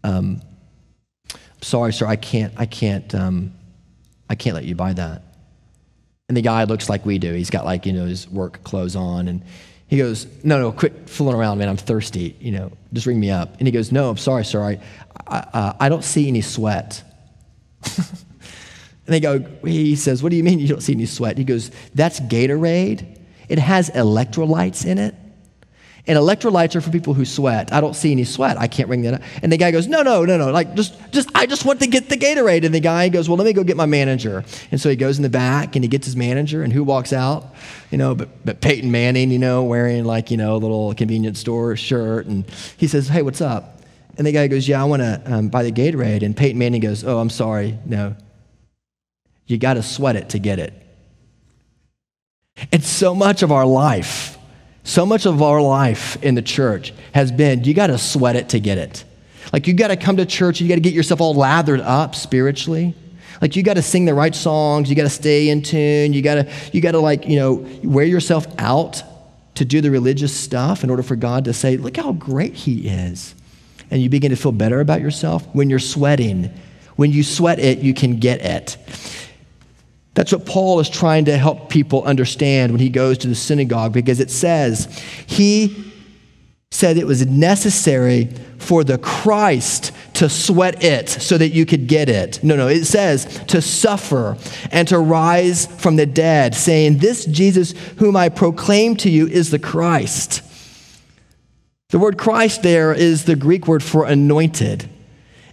um, 0.04 0.42
sorry, 1.62 1.94
sir, 1.94 2.06
I 2.06 2.16
can't, 2.16 2.54
I 2.58 2.66
can't, 2.66 3.14
um, 3.16 3.54
I 4.30 4.36
can't 4.36 4.56
let 4.56 4.66
you 4.66 4.76
buy 4.76 4.94
that. 4.94 5.24
And 6.28 6.38
the 6.38 6.42
guy 6.42 6.64
looks 6.64 6.90
like 6.90 7.06
we 7.06 7.18
do. 7.18 7.34
He's 7.34 7.50
got 7.50 7.66
like, 7.66 7.86
you 7.86 7.94
know, 7.94 8.06
his 8.06 8.28
work 8.30 8.64
clothes 8.64 8.96
on. 8.96 9.28
And 9.28 9.44
he 9.88 9.98
goes, 9.98 10.28
no, 10.44 10.58
no, 10.60 10.72
quit 10.72 11.10
fooling 11.10 11.36
around, 11.36 11.58
man. 11.58 11.68
I'm 11.68 11.76
thirsty. 11.76 12.38
You 12.40 12.52
know, 12.52 12.72
just 12.94 13.06
ring 13.06 13.20
me 13.20 13.30
up. 13.30 13.58
And 13.58 13.68
he 13.68 13.72
goes, 13.72 13.92
no, 13.92 14.10
I'm 14.10 14.18
sorry, 14.18 14.46
sir. 14.46 14.62
I, 14.62 14.80
I, 15.28 15.38
uh, 15.38 15.74
I 15.82 15.90
don't 15.90 16.04
see 16.04 16.30
any 16.30 16.40
sweat. 16.40 17.04
and 17.98 18.08
they 19.08 19.20
go, 19.20 19.40
he 19.66 19.98
says, 19.98 20.24
what 20.24 20.30
do 20.30 20.38
you 20.38 20.44
mean 20.44 20.60
you 20.60 20.70
don't 20.70 20.82
see 20.82 20.94
any 20.94 21.06
sweat? 21.06 21.38
He 21.38 21.44
goes, 21.44 21.72
that's 21.94 22.22
Gatorade. 22.22 23.20
It 23.50 23.60
has 23.60 23.90
electrolytes 23.90 24.86
in 24.86 24.98
it. 24.98 25.14
And 26.08 26.18
electrolytes 26.18 26.76
are 26.76 26.82
for 26.82 26.90
people 26.90 27.14
who 27.14 27.26
sweat. 27.26 27.72
I 27.72 27.80
don't 27.80 27.96
see 27.96 28.12
any 28.12 28.24
sweat. 28.24 28.58
I 28.58 28.68
can't 28.68 28.90
ring 28.90 29.04
that 29.04 29.16
up. 29.16 29.22
And 29.44 29.52
the 29.52 29.58
guy 29.58 29.72
goes, 29.72 29.88
No, 29.88 30.02
no, 30.02 30.26
no, 30.26 30.38
no. 30.38 30.52
Like, 30.52 30.74
just, 30.74 30.96
just, 31.12 31.30
I 31.36 31.46
just 31.46 31.64
want 31.64 31.80
to 31.82 31.88
get 31.88 32.10
the 32.10 32.18
Gatorade. 32.18 32.66
And 32.66 32.74
the 32.74 32.80
guy 32.80 33.10
goes, 33.10 33.30
Well, 33.30 33.38
let 33.38 33.46
me 33.46 33.54
go 33.54 33.64
get 33.64 33.78
my 33.78 33.86
manager. 33.86 34.44
And 34.72 34.82
so 34.82 34.90
he 34.90 34.96
goes 34.96 35.18
in 35.18 35.24
the 35.24 35.30
back 35.30 35.76
and 35.76 35.84
he 35.84 35.90
gets 35.90 36.06
his 36.06 36.16
manager. 36.16 36.64
And 36.64 36.74
who 36.74 36.84
walks 36.84 37.14
out? 37.14 37.54
You 37.92 37.98
know, 37.98 38.16
but, 38.16 38.30
but 38.44 38.62
Peyton 38.62 38.92
Manning, 38.92 39.32
you 39.32 39.40
know, 39.40 39.64
wearing 39.64 40.06
like, 40.06 40.32
you 40.32 40.38
know, 40.38 40.56
a 40.56 40.58
little 40.58 40.94
convenience 40.96 41.40
store 41.40 41.76
shirt. 41.76 42.26
And 42.26 42.50
he 42.78 42.88
says, 42.88 43.08
Hey, 43.08 43.22
what's 43.22 43.42
up? 43.42 43.82
And 44.18 44.26
the 44.26 44.32
guy 44.32 44.48
goes, 44.48 44.68
Yeah, 44.68 44.82
I 44.82 44.86
want 44.86 45.02
to 45.02 45.22
um, 45.26 45.50
buy 45.50 45.64
the 45.64 45.72
Gatorade. 45.72 46.24
And 46.24 46.36
Peyton 46.36 46.58
Manning 46.58 46.82
goes, 46.82 47.04
Oh, 47.04 47.20
I'm 47.20 47.30
sorry. 47.30 47.78
No. 47.86 48.16
You 49.46 49.58
got 49.58 49.76
to 49.76 49.84
sweat 49.84 50.16
it 50.16 50.30
to 50.30 50.40
get 50.40 50.60
it. 50.60 50.74
And 52.72 52.84
so 52.84 53.16
much 53.16 53.44
of 53.44 53.52
our 53.52 53.66
life, 53.66 54.38
so 54.92 55.06
much 55.06 55.26
of 55.26 55.42
our 55.42 55.62
life 55.62 56.22
in 56.22 56.36
the 56.36 56.42
church 56.42 56.94
has 57.14 57.32
been 57.32 57.64
you 57.64 57.74
got 57.74 57.88
to 57.88 57.98
sweat 57.98 58.36
it 58.36 58.50
to 58.50 58.60
get 58.60 58.78
it. 58.78 59.06
Like 59.54 59.66
you 59.66 59.74
got 59.74 59.88
to 59.88 59.96
come 59.96 60.18
to 60.18 60.26
church, 60.26 60.60
you 60.60 60.68
got 60.68 60.76
to 60.76 60.82
get 60.82 60.94
yourself 60.94 61.22
all 61.22 61.34
lathered 61.34 61.80
up 61.80 62.14
spiritually. 62.14 62.94
Like 63.42 63.56
you 63.56 63.64
got 63.64 63.76
to 63.76 63.82
sing 63.82 64.04
the 64.04 64.14
right 64.14 64.36
songs, 64.36 64.90
you 64.90 64.98
got 64.98 65.04
to 65.04 65.10
stay 65.10 65.48
in 65.48 65.62
tune, 65.62 66.12
you 66.12 66.22
got 66.22 66.36
to 66.36 66.52
you 66.74 66.82
got 66.82 66.92
to 66.92 67.00
like, 67.00 67.26
you 67.26 67.38
know, 67.38 67.66
wear 67.84 68.04
yourself 68.04 68.46
out 68.58 69.02
to 69.56 69.64
do 69.64 69.80
the 69.80 69.90
religious 69.90 70.38
stuff 70.38 70.84
in 70.84 70.90
order 70.90 71.04
for 71.04 71.16
God 71.16 71.46
to 71.46 71.54
say, 71.54 71.78
"Look 71.78 71.96
how 71.96 72.12
great 72.12 72.54
he 72.54 72.90
is." 72.90 73.34
And 73.92 74.02
you 74.02 74.10
begin 74.10 74.32
to 74.32 74.36
feel 74.36 74.52
better 74.52 74.82
about 74.82 75.00
yourself 75.00 75.48
when 75.54 75.70
you're 75.70 75.80
sweating. 75.80 76.52
When 76.98 77.12
you 77.12 77.24
sweat 77.24 77.60
it, 77.60 77.80
you 77.80 77.94
can 77.94 78.20
get 78.20 78.42
it. 78.42 78.78
That's 80.14 80.32
what 80.32 80.46
Paul 80.46 80.80
is 80.80 80.90
trying 80.90 81.26
to 81.26 81.38
help 81.38 81.70
people 81.70 82.04
understand 82.04 82.72
when 82.72 82.82
he 82.82 82.90
goes 82.90 83.18
to 83.20 83.28
the 83.28 83.36
synagogue 83.36 83.94
because 83.94 84.20
it 84.20 84.30
says 84.30 85.02
he 85.26 85.92
said 86.72 86.98
it 86.98 87.08
was 87.08 87.26
necessary 87.26 88.26
for 88.58 88.84
the 88.84 88.98
Christ 88.98 89.92
to 90.16 90.30
sweat 90.30 90.84
it 90.84 91.10
so 91.10 91.38
that 91.38 91.50
you 91.50 91.66
could 91.66 91.88
get 91.88 92.10
it. 92.10 92.44
No, 92.44 92.56
no, 92.56 92.68
it 92.68 92.86
says 92.86 93.26
to 93.48 93.62
suffer 93.62 94.38
and 94.72 94.88
to 94.88 95.00
rise 95.00 95.66
from 95.66 95.98
the 95.98 96.06
dead, 96.06 96.56
saying, 96.56 96.98
This 96.98 97.26
Jesus 97.26 97.74
whom 97.98 98.16
I 98.16 98.30
proclaim 98.30 98.96
to 98.98 99.10
you 99.10 99.28
is 99.28 99.52
the 99.52 99.60
Christ. 99.60 100.42
The 101.90 102.00
word 102.00 102.18
Christ 102.18 102.64
there 102.64 102.94
is 102.94 103.26
the 103.26 103.36
Greek 103.36 103.68
word 103.68 103.84
for 103.84 104.06
anointed. 104.06 104.90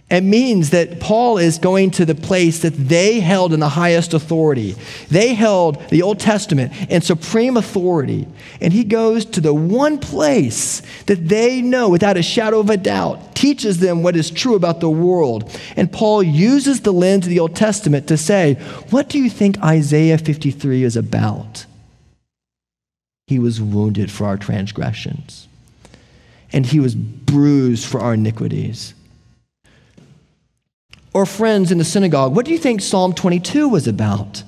It 0.09 0.23
means 0.23 0.71
that 0.71 0.99
Paul 0.99 1.37
is 1.37 1.59
going 1.59 1.91
to 1.91 2.05
the 2.05 2.15
place 2.15 2.59
that 2.59 2.73
they 2.73 3.19
held 3.19 3.53
in 3.53 3.59
the 3.59 3.69
highest 3.69 4.15
authority. 4.15 4.75
They 5.09 5.35
held 5.35 5.87
the 5.89 6.01
Old 6.01 6.19
Testament 6.19 6.73
in 6.89 7.01
supreme 7.01 7.57
authority. 7.57 8.27
And 8.59 8.73
he 8.73 8.83
goes 8.83 9.23
to 9.25 9.41
the 9.41 9.53
one 9.53 9.99
place 9.99 10.81
that 11.05 11.27
they 11.27 11.61
know 11.61 11.89
without 11.89 12.17
a 12.17 12.23
shadow 12.23 12.59
of 12.59 12.71
a 12.71 12.77
doubt, 12.77 13.35
teaches 13.35 13.79
them 13.79 14.01
what 14.01 14.15
is 14.15 14.31
true 14.31 14.55
about 14.55 14.79
the 14.79 14.89
world. 14.89 15.55
And 15.75 15.91
Paul 15.91 16.23
uses 16.23 16.81
the 16.81 16.91
lens 16.91 17.25
of 17.25 17.29
the 17.29 17.39
Old 17.39 17.55
Testament 17.55 18.07
to 18.07 18.17
say, 18.17 18.55
What 18.89 19.09
do 19.09 19.19
you 19.19 19.29
think 19.29 19.61
Isaiah 19.63 20.17
53 20.17 20.83
is 20.83 20.97
about? 20.97 21.67
He 23.27 23.37
was 23.37 23.61
wounded 23.61 24.09
for 24.09 24.25
our 24.25 24.37
transgressions, 24.37 25.47
and 26.51 26.65
he 26.65 26.79
was 26.79 26.95
bruised 26.95 27.85
for 27.85 27.99
our 27.99 28.15
iniquities 28.15 28.95
or 31.13 31.25
friends 31.25 31.71
in 31.71 31.77
the 31.77 31.83
synagogue, 31.83 32.35
what 32.35 32.45
do 32.45 32.51
you 32.51 32.57
think 32.57 32.81
Psalm 32.81 33.13
22 33.13 33.67
was 33.67 33.87
about? 33.87 34.43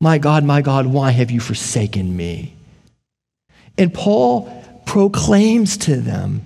My 0.00 0.18
God, 0.18 0.44
my 0.44 0.60
God, 0.60 0.86
why 0.86 1.12
have 1.12 1.30
you 1.30 1.40
forsaken 1.40 2.16
me? 2.16 2.54
And 3.78 3.92
Paul 3.92 4.50
proclaims 4.86 5.76
to 5.78 5.96
them, 5.96 6.42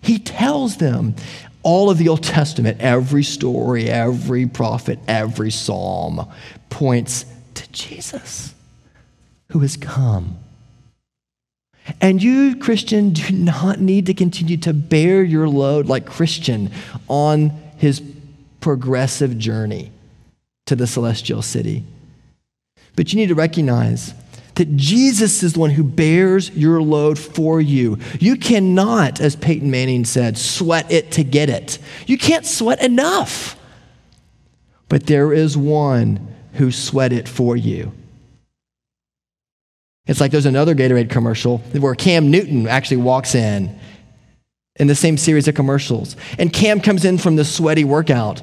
he 0.00 0.18
tells 0.18 0.78
them 0.78 1.14
all 1.62 1.90
of 1.90 1.98
the 1.98 2.08
Old 2.08 2.22
Testament, 2.22 2.80
every 2.80 3.22
story, 3.22 3.88
every 3.88 4.46
prophet, 4.46 4.98
every 5.06 5.50
psalm 5.50 6.28
points 6.70 7.24
to 7.54 7.70
Jesus 7.70 8.54
who 9.50 9.60
has 9.60 9.76
come. 9.76 10.38
And 12.00 12.22
you, 12.22 12.56
Christian, 12.56 13.10
do 13.10 13.32
not 13.32 13.80
need 13.80 14.06
to 14.06 14.14
continue 14.14 14.56
to 14.58 14.72
bear 14.72 15.22
your 15.22 15.48
load 15.48 15.86
like 15.86 16.06
Christian 16.06 16.70
on 17.08 17.50
his 17.76 18.00
progressive 18.62 19.38
journey 19.38 19.92
to 20.66 20.74
the 20.74 20.86
celestial 20.86 21.42
city. 21.42 21.84
But 22.96 23.12
you 23.12 23.18
need 23.18 23.28
to 23.28 23.34
recognize 23.34 24.14
that 24.54 24.76
Jesus 24.76 25.42
is 25.42 25.54
the 25.54 25.60
one 25.60 25.70
who 25.70 25.82
bears 25.82 26.50
your 26.50 26.82
load 26.82 27.18
for 27.18 27.60
you. 27.60 27.98
You 28.20 28.36
cannot, 28.36 29.20
as 29.20 29.34
Peyton 29.34 29.70
Manning 29.70 30.04
said, 30.04 30.36
sweat 30.36 30.90
it 30.92 31.12
to 31.12 31.24
get 31.24 31.48
it. 31.48 31.78
You 32.06 32.18
can't 32.18 32.46
sweat 32.46 32.82
enough. 32.82 33.56
But 34.88 35.06
there 35.06 35.32
is 35.32 35.56
one 35.56 36.34
who 36.54 36.70
sweat 36.70 37.12
it 37.12 37.28
for 37.28 37.56
you. 37.56 37.92
It's 40.06 40.20
like 40.20 40.32
there's 40.32 40.46
another 40.46 40.74
Gatorade 40.74 41.10
commercial 41.10 41.58
where 41.58 41.94
Cam 41.94 42.30
Newton 42.30 42.66
actually 42.66 42.98
walks 42.98 43.34
in 43.34 43.78
in 44.82 44.88
the 44.88 44.94
same 44.96 45.16
series 45.16 45.46
of 45.46 45.54
commercials. 45.54 46.16
And 46.38 46.52
Cam 46.52 46.80
comes 46.80 47.04
in 47.04 47.16
from 47.16 47.36
the 47.36 47.44
sweaty 47.44 47.84
workout. 47.84 48.42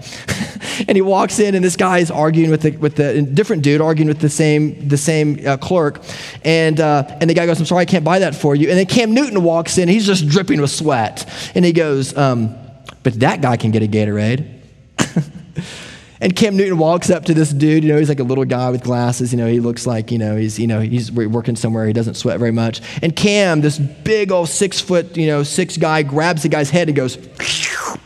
and 0.88 0.96
he 0.96 1.02
walks 1.02 1.38
in, 1.38 1.54
and 1.54 1.64
this 1.64 1.76
guy 1.76 2.00
is 2.00 2.10
arguing 2.10 2.50
with 2.50 2.62
the, 2.62 2.72
with 2.78 2.96
the 2.96 3.22
different 3.22 3.62
dude, 3.62 3.82
arguing 3.82 4.08
with 4.08 4.20
the 4.20 4.30
same, 4.30 4.88
the 4.88 4.98
same 4.98 5.46
uh, 5.46 5.58
clerk. 5.58 6.02
And, 6.46 6.80
uh, 6.80 7.18
and 7.20 7.30
the 7.30 7.34
guy 7.34 7.46
goes, 7.46 7.60
I'm 7.60 7.66
sorry, 7.66 7.82
I 7.82 7.86
can't 7.86 8.06
buy 8.06 8.20
that 8.20 8.34
for 8.34 8.56
you. 8.56 8.70
And 8.70 8.80
then 8.80 8.86
Cam 8.86 9.14
Newton 9.14 9.44
walks 9.44 9.78
in, 9.78 9.90
he's 9.90 10.06
just 10.06 10.28
dripping 10.30 10.62
with 10.62 10.72
sweat. 10.72 11.30
And 11.56 11.66
he 11.66 11.74
goes, 11.74 12.18
um, 12.18 12.56
But 13.04 13.20
that 13.20 13.42
guy 13.42 13.58
can 13.58 13.72
get 13.72 13.84
a 13.84 13.88
Gatorade. 13.88 14.48
And 16.22 16.36
Cam 16.36 16.58
Newton 16.58 16.78
walks 16.78 17.10
up 17.10 17.26
to 17.26 17.34
this 17.34 17.52
dude. 17.52 17.84
You 17.84 17.94
know, 17.94 17.98
he's 17.98 18.10
like 18.10 18.20
a 18.20 18.24
little 18.24 18.44
guy 18.44 18.70
with 18.72 18.84
glasses. 18.84 19.32
You 19.32 19.38
know, 19.38 19.48
he 19.48 19.62
looks 19.62 19.88
like 19.88 20.12
you 20.12 20.18
know 20.18 20.36
he's 20.36 20.60
you 20.60 20.68
know 20.68 20.82
he's 20.82 21.12
working 21.12 21.56
somewhere. 21.56 21.88
He 21.88 21.94
doesn't 21.94 22.16
sweat 22.16 22.40
very 22.40 22.52
much. 22.52 22.82
And 23.02 23.16
Cam, 23.16 23.62
this 23.62 23.80
big 23.80 24.32
old 24.32 24.50
six 24.50 24.82
foot 24.82 25.16
you 25.16 25.28
know 25.28 25.44
six 25.44 25.78
guy, 25.78 26.04
grabs 26.04 26.44
the 26.44 26.50
guy's 26.50 26.70
head 26.70 26.90
and 26.90 26.96
goes. 26.96 27.18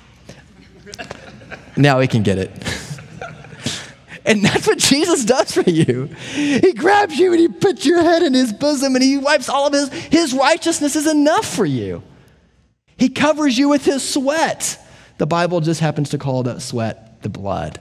now 1.77 1.99
he 1.99 2.07
can 2.07 2.21
get 2.21 2.37
it. 2.37 2.51
and 4.25 4.45
that's 4.45 4.67
what 4.67 4.77
Jesus 4.77 5.25
does 5.25 5.51
for 5.51 5.67
you. 5.67 6.05
He 6.33 6.73
grabs 6.73 7.17
you 7.17 7.31
and 7.31 7.39
he 7.39 7.47
puts 7.47 7.83
your 7.83 8.03
head 8.03 8.21
in 8.21 8.35
his 8.35 8.53
bosom 8.53 8.93
and 8.93 9.03
he 9.03 9.17
wipes 9.17 9.49
all 9.49 9.65
of 9.65 9.73
his 9.73 9.89
his 9.89 10.33
righteousness 10.35 10.95
is 10.95 11.07
enough 11.07 11.51
for 11.51 11.65
you. 11.65 12.03
He 12.95 13.09
covers 13.09 13.57
you 13.57 13.69
with 13.69 13.85
his 13.85 14.07
sweat. 14.07 14.79
The 15.17 15.25
Bible 15.25 15.61
just 15.61 15.79
happens 15.79 16.11
to 16.11 16.19
call 16.19 16.43
that 16.43 16.61
sweat 16.61 17.23
the 17.23 17.29
blood. 17.29 17.79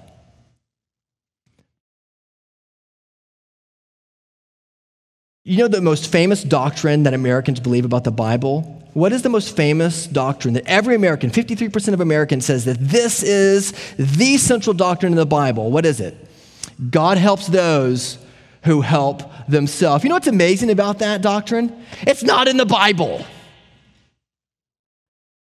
You 5.44 5.56
know 5.56 5.66
the 5.66 5.80
most 5.80 6.06
famous 6.06 6.44
doctrine 6.44 7.02
that 7.02 7.14
Americans 7.14 7.58
believe 7.58 7.84
about 7.84 8.04
the 8.04 8.12
Bible? 8.12 8.60
What 8.94 9.12
is 9.12 9.22
the 9.22 9.28
most 9.28 9.56
famous 9.56 10.06
doctrine 10.06 10.54
that 10.54 10.64
every 10.66 10.94
American, 10.94 11.30
53% 11.30 11.94
of 11.94 12.00
Americans, 12.00 12.46
says 12.46 12.64
that 12.66 12.78
this 12.78 13.24
is 13.24 13.72
the 13.96 14.36
central 14.36 14.72
doctrine 14.72 15.12
in 15.12 15.16
the 15.16 15.26
Bible? 15.26 15.72
What 15.72 15.84
is 15.84 15.98
it? 15.98 16.16
God 16.90 17.18
helps 17.18 17.48
those 17.48 18.18
who 18.62 18.82
help 18.82 19.24
themselves. 19.48 20.04
You 20.04 20.10
know 20.10 20.14
what's 20.14 20.28
amazing 20.28 20.70
about 20.70 21.00
that 21.00 21.22
doctrine? 21.22 21.84
It's 22.02 22.22
not 22.22 22.46
in 22.46 22.56
the 22.56 22.66
Bible. 22.66 23.26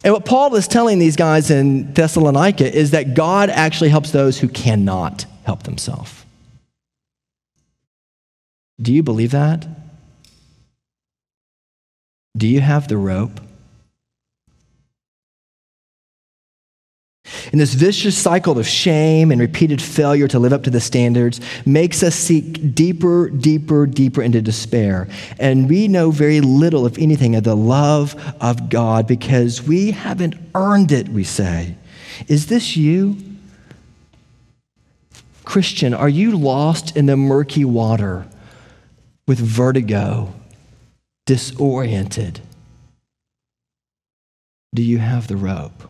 And 0.03 0.15
what 0.15 0.25
Paul 0.25 0.55
is 0.55 0.67
telling 0.67 0.98
these 0.98 1.15
guys 1.15 1.51
in 1.51 1.93
Thessalonica 1.93 2.75
is 2.75 2.89
that 2.89 3.13
God 3.13 3.51
actually 3.51 3.89
helps 3.89 4.10
those 4.10 4.39
who 4.39 4.48
cannot 4.48 5.27
help 5.43 5.62
themselves. 5.62 6.25
Do 8.81 8.91
you 8.91 9.03
believe 9.03 9.29
that? 9.29 9.67
Do 12.35 12.47
you 12.47 12.61
have 12.61 12.88
the 12.88 12.97
rope? 12.97 13.39
And 17.51 17.59
this 17.59 17.73
vicious 17.73 18.17
cycle 18.17 18.57
of 18.57 18.67
shame 18.67 19.31
and 19.31 19.41
repeated 19.41 19.81
failure 19.81 20.27
to 20.29 20.39
live 20.39 20.53
up 20.53 20.63
to 20.63 20.69
the 20.69 20.79
standards 20.79 21.41
makes 21.65 22.01
us 22.01 22.15
seek 22.15 22.73
deeper, 22.73 23.29
deeper, 23.29 23.85
deeper 23.85 24.21
into 24.21 24.41
despair. 24.41 25.07
And 25.39 25.69
we 25.69 25.88
know 25.88 26.11
very 26.11 26.39
little, 26.39 26.85
if 26.85 26.97
anything, 26.97 27.35
of 27.35 27.43
the 27.43 27.55
love 27.55 28.15
of 28.39 28.69
God 28.69 29.07
because 29.07 29.61
we 29.61 29.91
haven't 29.91 30.35
earned 30.55 30.91
it, 30.91 31.09
we 31.09 31.23
say. 31.23 31.75
Is 32.27 32.47
this 32.47 32.77
you? 32.77 33.17
Christian, 35.43 35.93
are 35.93 36.09
you 36.09 36.38
lost 36.38 36.95
in 36.95 37.07
the 37.07 37.17
murky 37.17 37.65
water 37.65 38.27
with 39.27 39.39
vertigo, 39.39 40.33
disoriented? 41.25 42.41
Do 44.73 44.81
you 44.81 44.99
have 44.99 45.27
the 45.27 45.37
rope? 45.37 45.89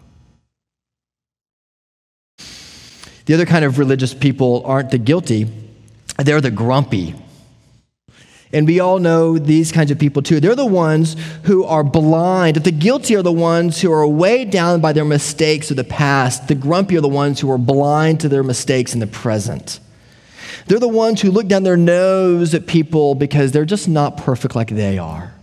The 3.26 3.36
other 3.36 3.46
kind 3.46 3.64
of 3.64 3.78
religious 3.78 4.14
people 4.14 4.64
aren't 4.66 4.92
the 4.92 4.98
guilty, 4.98 5.48
they're 6.18 6.42
the 6.42 6.52
grumpy. 6.52 7.16
And 8.54 8.68
we 8.68 8.80
all 8.80 9.00
know 9.00 9.38
these 9.38 9.72
kinds 9.72 9.92
of 9.92 10.00
people 10.00 10.22
too. 10.22 10.40
They're 10.40 10.56
the 10.56 10.66
ones 10.66 11.16
who 11.44 11.64
are 11.64 11.84
blind. 11.84 12.58
The 12.58 12.72
guilty 12.72 13.16
are 13.16 13.22
the 13.22 13.32
ones 13.32 13.80
who 13.80 13.92
are 13.92 14.06
weighed 14.06 14.50
down 14.50 14.82
by 14.82 14.92
their 14.92 15.06
mistakes 15.06 15.72
of 15.72 15.78
the 15.78 15.86
past. 15.86 16.50
The 16.50 16.56
grumpy 16.56 16.98
are 16.98 17.02
the 17.02 17.08
ones 17.08 17.40
who 17.40 17.50
are 17.50 17.58
blind 17.58 18.20
to 18.22 18.30
their 18.30 18.44
mistakes 18.44 18.94
in 18.94 19.00
the 19.00 19.08
present. 19.08 19.80
They're 20.72 20.80
the 20.80 20.88
ones 20.88 21.20
who 21.20 21.32
look 21.32 21.50
down 21.50 21.64
their 21.64 21.76
nose 21.76 22.54
at 22.54 22.66
people 22.66 23.14
because 23.14 23.52
they're 23.52 23.66
just 23.66 23.90
not 23.90 24.16
perfect 24.16 24.56
like 24.56 24.70
they 24.70 24.98
are. 24.98 25.34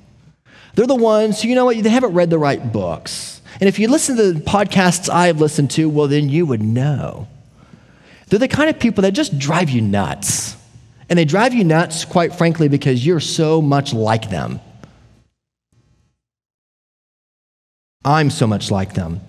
They're 0.75 0.87
the 0.87 0.95
ones 0.95 1.43
who, 1.43 1.51
you 1.51 1.55
know 1.55 1.67
what, 1.67 1.83
they 1.83 1.91
haven't 1.91 2.15
read 2.15 2.31
the 2.31 2.39
right 2.39 2.73
books. 2.73 3.43
And 3.61 3.69
if 3.69 3.79
you 3.79 3.89
listen 3.89 4.17
to 4.17 4.33
the 4.33 4.41
podcasts 4.41 5.11
I've 5.11 5.39
listened 5.39 5.71
to, 5.73 5.87
well, 5.91 6.09
then 6.09 6.31
you 6.31 6.47
would 6.47 6.63
know. 6.63 7.29
They're 8.29 8.39
the 8.39 8.49
kind 8.49 8.71
of 8.71 8.79
people 8.79 9.03
that 9.03 9.13
just 9.13 9.39
drive 9.39 9.69
you 9.69 9.83
nuts. 9.83 10.57
And 11.11 11.19
they 11.19 11.27
drive 11.27 11.53
you 11.53 11.63
nuts, 11.63 12.07
quite 12.07 12.35
frankly, 12.35 12.69
because 12.69 13.05
you're 13.05 13.21
so 13.21 13.61
much 13.61 13.93
like 13.93 14.31
them. 14.31 14.61
I'm 18.03 18.31
so 18.31 18.47
much 18.47 18.71
like 18.71 18.95
them. 18.95 19.21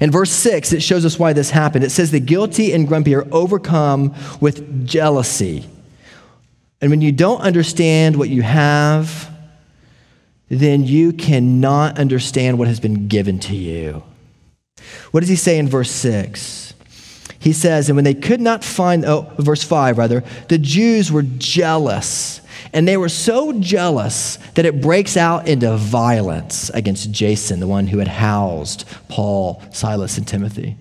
In 0.00 0.10
verse 0.10 0.30
6, 0.30 0.72
it 0.72 0.82
shows 0.82 1.04
us 1.04 1.18
why 1.18 1.32
this 1.32 1.50
happened. 1.50 1.84
It 1.84 1.90
says, 1.90 2.10
The 2.10 2.20
guilty 2.20 2.72
and 2.72 2.88
grumpy 2.88 3.14
are 3.14 3.26
overcome 3.32 4.14
with 4.40 4.86
jealousy. 4.86 5.66
And 6.80 6.90
when 6.90 7.00
you 7.00 7.12
don't 7.12 7.40
understand 7.40 8.16
what 8.16 8.28
you 8.28 8.42
have, 8.42 9.30
then 10.48 10.84
you 10.84 11.12
cannot 11.12 11.98
understand 11.98 12.58
what 12.58 12.68
has 12.68 12.80
been 12.80 13.08
given 13.08 13.38
to 13.40 13.54
you. 13.54 14.02
What 15.10 15.20
does 15.20 15.28
he 15.28 15.36
say 15.36 15.58
in 15.58 15.68
verse 15.68 15.90
6? 15.90 16.70
he 17.40 17.54
says, 17.54 17.88
and 17.88 17.96
when 17.96 18.04
they 18.04 18.14
could 18.14 18.40
not 18.40 18.62
find, 18.62 19.04
oh, 19.06 19.32
verse 19.38 19.64
5 19.64 19.96
rather, 19.96 20.22
the 20.48 20.58
Jews 20.58 21.10
were 21.10 21.22
jealous. 21.22 22.39
And 22.72 22.86
they 22.86 22.96
were 22.96 23.08
so 23.08 23.52
jealous 23.52 24.36
that 24.54 24.64
it 24.64 24.80
breaks 24.80 25.16
out 25.16 25.48
into 25.48 25.76
violence 25.76 26.70
against 26.70 27.10
Jason, 27.10 27.58
the 27.60 27.66
one 27.66 27.88
who 27.88 27.98
had 27.98 28.08
housed 28.08 28.84
Paul, 29.08 29.62
Silas, 29.72 30.18
and 30.18 30.26
Timothy. 30.26 30.76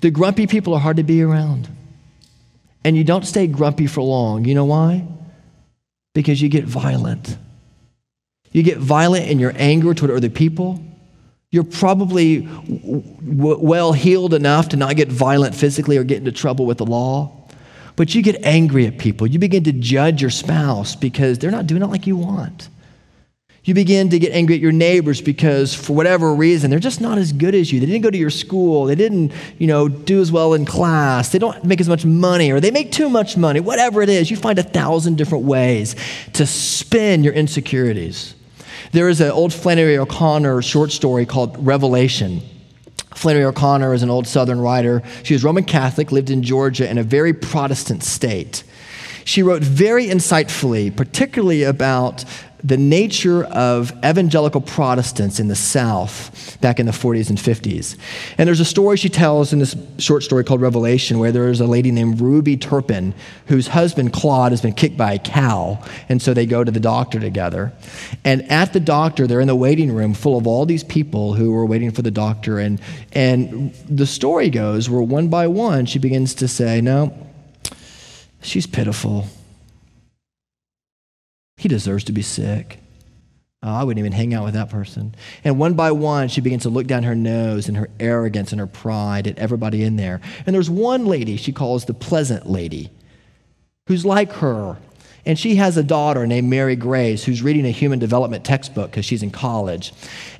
The 0.00 0.10
grumpy 0.10 0.46
people 0.46 0.74
are 0.74 0.80
hard 0.80 0.98
to 0.98 1.02
be 1.02 1.22
around. 1.22 1.68
And 2.84 2.96
you 2.96 3.04
don't 3.04 3.24
stay 3.24 3.46
grumpy 3.46 3.86
for 3.86 4.02
long. 4.02 4.44
You 4.44 4.54
know 4.54 4.64
why? 4.64 5.06
Because 6.14 6.42
you 6.42 6.48
get 6.48 6.64
violent. 6.64 7.38
You 8.50 8.62
get 8.62 8.78
violent 8.78 9.28
in 9.28 9.38
your 9.38 9.52
anger 9.56 9.94
toward 9.94 10.10
other 10.10 10.28
people. 10.28 10.82
You're 11.50 11.64
probably 11.64 12.40
w- 12.40 13.58
well 13.60 13.92
heeled 13.92 14.34
enough 14.34 14.70
to 14.70 14.76
not 14.76 14.96
get 14.96 15.10
violent 15.10 15.54
physically 15.54 15.96
or 15.96 16.04
get 16.04 16.18
into 16.18 16.32
trouble 16.32 16.66
with 16.66 16.78
the 16.78 16.86
law. 16.86 17.41
But 17.96 18.14
you 18.14 18.22
get 18.22 18.42
angry 18.44 18.86
at 18.86 18.98
people. 18.98 19.26
You 19.26 19.38
begin 19.38 19.64
to 19.64 19.72
judge 19.72 20.20
your 20.20 20.30
spouse 20.30 20.96
because 20.96 21.38
they're 21.38 21.50
not 21.50 21.66
doing 21.66 21.82
it 21.82 21.88
like 21.88 22.06
you 22.06 22.16
want. 22.16 22.68
You 23.64 23.74
begin 23.74 24.10
to 24.10 24.18
get 24.18 24.32
angry 24.32 24.56
at 24.56 24.60
your 24.60 24.72
neighbors 24.72 25.20
because 25.20 25.72
for 25.72 25.94
whatever 25.94 26.34
reason 26.34 26.68
they're 26.68 26.80
just 26.80 27.00
not 27.00 27.18
as 27.18 27.32
good 27.32 27.54
as 27.54 27.70
you. 27.70 27.78
They 27.78 27.86
didn't 27.86 28.02
go 28.02 28.10
to 28.10 28.18
your 28.18 28.30
school. 28.30 28.86
They 28.86 28.96
didn't, 28.96 29.32
you 29.58 29.68
know, 29.68 29.86
do 29.86 30.20
as 30.20 30.32
well 30.32 30.54
in 30.54 30.64
class. 30.64 31.28
They 31.28 31.38
don't 31.38 31.62
make 31.64 31.80
as 31.80 31.88
much 31.88 32.04
money 32.04 32.50
or 32.50 32.58
they 32.58 32.72
make 32.72 32.90
too 32.90 33.08
much 33.08 33.36
money. 33.36 33.60
Whatever 33.60 34.02
it 34.02 34.08
is, 34.08 34.32
you 34.32 34.36
find 34.36 34.58
a 34.58 34.64
thousand 34.64 35.16
different 35.16 35.44
ways 35.44 35.94
to 36.32 36.44
spin 36.44 37.22
your 37.22 37.34
insecurities. 37.34 38.34
There 38.90 39.08
is 39.08 39.20
an 39.20 39.30
old 39.30 39.54
Flannery 39.54 39.96
O'Connor 39.96 40.60
short 40.62 40.90
story 40.90 41.24
called 41.24 41.64
Revelation. 41.64 42.42
Flannery 43.22 43.44
O'Connor 43.44 43.94
is 43.94 44.02
an 44.02 44.10
old 44.10 44.26
Southern 44.26 44.60
writer. 44.60 45.00
She 45.22 45.32
was 45.32 45.44
Roman 45.44 45.62
Catholic, 45.62 46.10
lived 46.10 46.28
in 46.28 46.42
Georgia 46.42 46.90
in 46.90 46.98
a 46.98 47.04
very 47.04 47.32
Protestant 47.32 48.02
state. 48.02 48.64
She 49.24 49.44
wrote 49.44 49.62
very 49.62 50.08
insightfully, 50.08 50.94
particularly 50.94 51.62
about 51.62 52.24
the 52.64 52.76
nature 52.76 53.44
of 53.44 53.92
evangelical 54.04 54.60
Protestants 54.60 55.40
in 55.40 55.48
the 55.48 55.56
South 55.56 56.60
back 56.60 56.78
in 56.78 56.86
the 56.86 56.92
40s 56.92 57.28
and 57.28 57.38
50s. 57.38 57.96
And 58.38 58.46
there's 58.46 58.60
a 58.60 58.64
story 58.64 58.96
she 58.96 59.08
tells 59.08 59.52
in 59.52 59.58
this 59.58 59.76
short 59.98 60.22
story 60.22 60.44
called 60.44 60.60
Revelation 60.60 61.18
where 61.18 61.32
there's 61.32 61.60
a 61.60 61.66
lady 61.66 61.90
named 61.90 62.20
Ruby 62.20 62.56
Turpin 62.56 63.14
whose 63.46 63.68
husband 63.68 64.12
Claude 64.12 64.52
has 64.52 64.60
been 64.60 64.74
kicked 64.74 64.96
by 64.96 65.14
a 65.14 65.18
cow. 65.18 65.82
And 66.08 66.22
so 66.22 66.34
they 66.34 66.46
go 66.46 66.62
to 66.62 66.70
the 66.70 66.80
doctor 66.80 67.18
together. 67.18 67.72
And 68.24 68.48
at 68.50 68.72
the 68.72 68.80
doctor, 68.80 69.26
they're 69.26 69.40
in 69.40 69.48
the 69.48 69.56
waiting 69.56 69.92
room 69.92 70.14
full 70.14 70.38
of 70.38 70.46
all 70.46 70.64
these 70.64 70.84
people 70.84 71.34
who 71.34 71.54
are 71.56 71.66
waiting 71.66 71.90
for 71.90 72.02
the 72.02 72.10
doctor. 72.12 72.58
And, 72.58 72.80
and 73.12 73.74
the 73.88 74.06
story 74.06 74.50
goes 74.50 74.88
where 74.88 75.02
one 75.02 75.28
by 75.28 75.48
one 75.48 75.86
she 75.86 75.98
begins 75.98 76.34
to 76.36 76.48
say, 76.48 76.80
No, 76.80 77.12
she's 78.40 78.66
pitiful. 78.66 79.26
He 81.62 81.68
deserves 81.68 82.02
to 82.04 82.12
be 82.12 82.22
sick. 82.22 82.80
Oh, 83.62 83.70
I 83.70 83.84
wouldn't 83.84 84.00
even 84.00 84.10
hang 84.10 84.34
out 84.34 84.42
with 84.42 84.54
that 84.54 84.68
person. 84.68 85.14
And 85.44 85.60
one 85.60 85.74
by 85.74 85.92
one, 85.92 86.26
she 86.26 86.40
begins 86.40 86.64
to 86.64 86.70
look 86.70 86.88
down 86.88 87.04
her 87.04 87.14
nose 87.14 87.68
and 87.68 87.76
her 87.76 87.88
arrogance 88.00 88.50
and 88.50 88.58
her 88.58 88.66
pride 88.66 89.28
at 89.28 89.38
everybody 89.38 89.84
in 89.84 89.94
there. 89.94 90.20
And 90.44 90.56
there's 90.56 90.68
one 90.68 91.06
lady 91.06 91.36
she 91.36 91.52
calls 91.52 91.84
the 91.84 91.94
pleasant 91.94 92.50
lady 92.50 92.90
who's 93.86 94.04
like 94.04 94.32
her. 94.32 94.76
And 95.24 95.38
she 95.38 95.54
has 95.54 95.76
a 95.76 95.84
daughter 95.84 96.26
named 96.26 96.50
Mary 96.50 96.74
Grace 96.74 97.22
who's 97.22 97.44
reading 97.44 97.64
a 97.64 97.70
human 97.70 98.00
development 98.00 98.44
textbook 98.44 98.90
because 98.90 99.04
she's 99.04 99.22
in 99.22 99.30
college. 99.30 99.92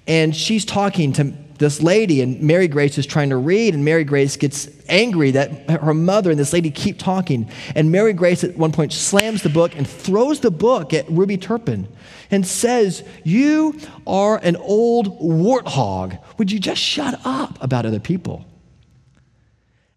And 0.09 0.35
she's 0.35 0.65
talking 0.65 1.13
to 1.13 1.33
this 1.63 1.81
lady, 1.81 2.21
and 2.21 2.43
Mary 2.43 2.69
Grace 2.69 2.99
is 2.99 3.07
trying 3.07 3.31
to 3.31 3.37
read, 3.37 3.73
and 3.73 3.85
Mary 3.85 4.05
Grace 4.05 4.37
gets 4.37 4.69
angry 4.89 5.31
that 5.31 5.71
her 5.71 5.95
mother 5.95 6.31
and 6.31 6.39
this 6.39 6.53
lady 6.53 6.71
keep 6.71 6.99
talking. 6.99 7.49
And 7.75 7.91
Mary 7.91 8.13
Grace 8.13 8.45
at 8.45 8.57
one 8.59 8.73
point 8.73 8.93
slams 8.93 9.43
the 9.43 9.49
book 9.49 9.75
and 9.75 9.89
throws 9.89 10.41
the 10.41 10.51
book 10.51 10.93
at 10.93 11.09
Ruby 11.09 11.39
Turpin 11.39 11.89
and 12.31 12.47
says, 12.47 13.05
You 13.25 13.79
are 14.07 14.39
an 14.43 14.57
old 14.57 15.21
warthog. 15.21 16.19
Would 16.37 16.53
you 16.53 16.59
just 16.59 16.81
shut 16.81 17.19
up 17.25 17.57
about 17.63 17.87
other 17.87 18.01
people? 18.01 18.45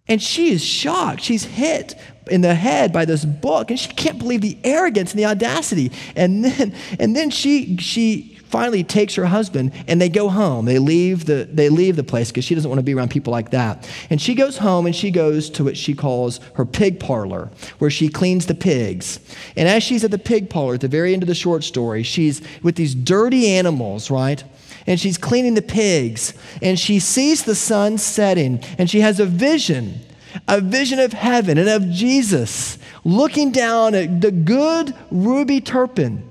And 0.08 0.22
she 0.22 0.52
is 0.52 0.64
shocked. 0.64 1.22
She's 1.22 1.44
hit 1.44 1.96
in 2.30 2.42
the 2.42 2.54
head 2.54 2.94
by 2.94 3.06
this 3.06 3.26
book, 3.26 3.72
and 3.72 3.80
she 3.80 3.92
can't 3.92 4.20
believe 4.20 4.42
the 4.42 4.58
arrogance 4.64 5.12
and 5.12 5.20
the 5.20 5.26
audacity. 5.26 5.92
And 6.16 6.46
then, 6.46 6.76
and 7.00 7.16
then 7.16 7.32
she, 7.32 7.78
she 7.78 8.35
finally 8.56 8.86
takes 8.86 9.16
her 9.16 9.26
husband 9.26 9.74
and 9.86 10.00
they 10.00 10.08
go 10.08 10.30
home. 10.30 10.64
They 10.64 10.80
leave 10.80 11.26
the, 11.26 11.46
they 11.52 11.68
leave 11.68 11.98
the 11.98 12.06
place 12.06 12.30
because 12.30 12.46
she 12.46 12.56
doesn't 12.56 12.70
want 12.70 12.80
to 12.80 12.86
be 12.86 12.94
around 12.94 13.12
people 13.12 13.32
like 13.32 13.52
that. 13.52 13.86
And 14.10 14.22
she 14.22 14.34
goes 14.34 14.58
home 14.58 14.86
and 14.86 14.96
she 14.96 15.12
goes 15.12 15.50
to 15.50 15.66
what 15.66 15.76
she 15.76 15.94
calls 15.94 16.40
her 16.54 16.64
pig 16.64 16.98
parlor, 16.98 17.52
where 17.80 17.90
she 17.90 18.08
cleans 18.08 18.46
the 18.46 18.56
pigs. 18.56 19.20
And 19.58 19.68
as 19.68 19.84
she's 19.84 20.06
at 20.06 20.12
the 20.12 20.18
pig 20.18 20.50
parlor, 20.50 20.76
at 20.76 20.80
the 20.80 20.88
very 20.88 21.12
end 21.12 21.22
of 21.22 21.28
the 21.28 21.36
short 21.36 21.66
story, 21.66 22.02
she's 22.02 22.42
with 22.64 22.78
these 22.78 22.96
dirty 22.96 23.50
animals, 23.50 24.10
right? 24.10 24.42
And 24.88 25.02
she's 25.02 25.18
cleaning 25.18 25.56
the 25.56 25.62
pigs. 25.62 26.34
And 26.62 26.80
she 26.80 27.00
sees 27.00 27.44
the 27.44 27.56
sun 27.56 27.98
setting 27.98 28.64
and 28.78 28.90
she 28.90 29.02
has 29.02 29.20
a 29.20 29.26
vision 29.26 30.00
a 30.48 30.62
vision 30.62 31.00
of 31.00 31.12
heaven 31.12 31.58
and 31.58 31.70
of 31.70 31.90
Jesus 31.90 32.78
looking 33.04 33.52
down 33.52 33.96
at 33.96 34.22
the 34.22 34.32
good 34.32 34.94
Ruby 35.10 35.60
Turpin 35.60 36.30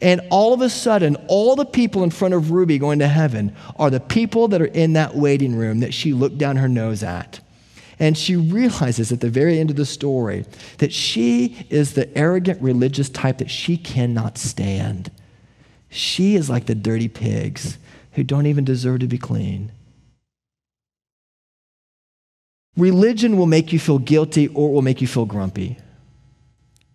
and 0.00 0.20
all 0.30 0.52
of 0.52 0.60
a 0.60 0.68
sudden, 0.68 1.16
all 1.26 1.56
the 1.56 1.64
people 1.64 2.04
in 2.04 2.10
front 2.10 2.34
of 2.34 2.50
Ruby 2.50 2.78
going 2.78 2.98
to 2.98 3.08
heaven 3.08 3.56
are 3.76 3.90
the 3.90 4.00
people 4.00 4.48
that 4.48 4.60
are 4.60 4.66
in 4.66 4.92
that 4.92 5.14
waiting 5.14 5.56
room 5.56 5.80
that 5.80 5.94
she 5.94 6.12
looked 6.12 6.38
down 6.38 6.56
her 6.56 6.68
nose 6.68 7.02
at. 7.02 7.40
And 7.98 8.16
she 8.16 8.36
realizes 8.36 9.10
at 9.10 9.20
the 9.20 9.30
very 9.30 9.58
end 9.58 9.70
of 9.70 9.76
the 9.76 9.86
story 9.86 10.44
that 10.78 10.92
she 10.92 11.66
is 11.70 11.94
the 11.94 12.14
arrogant 12.16 12.60
religious 12.60 13.08
type 13.08 13.38
that 13.38 13.50
she 13.50 13.78
cannot 13.78 14.36
stand. 14.36 15.10
She 15.88 16.36
is 16.36 16.50
like 16.50 16.66
the 16.66 16.74
dirty 16.74 17.08
pigs 17.08 17.78
who 18.12 18.22
don't 18.22 18.46
even 18.46 18.64
deserve 18.64 19.00
to 19.00 19.06
be 19.06 19.16
clean. 19.16 19.72
Religion 22.76 23.38
will 23.38 23.46
make 23.46 23.72
you 23.72 23.78
feel 23.78 23.98
guilty 23.98 24.48
or 24.48 24.68
it 24.68 24.72
will 24.72 24.82
make 24.82 25.00
you 25.00 25.06
feel 25.06 25.24
grumpy. 25.24 25.78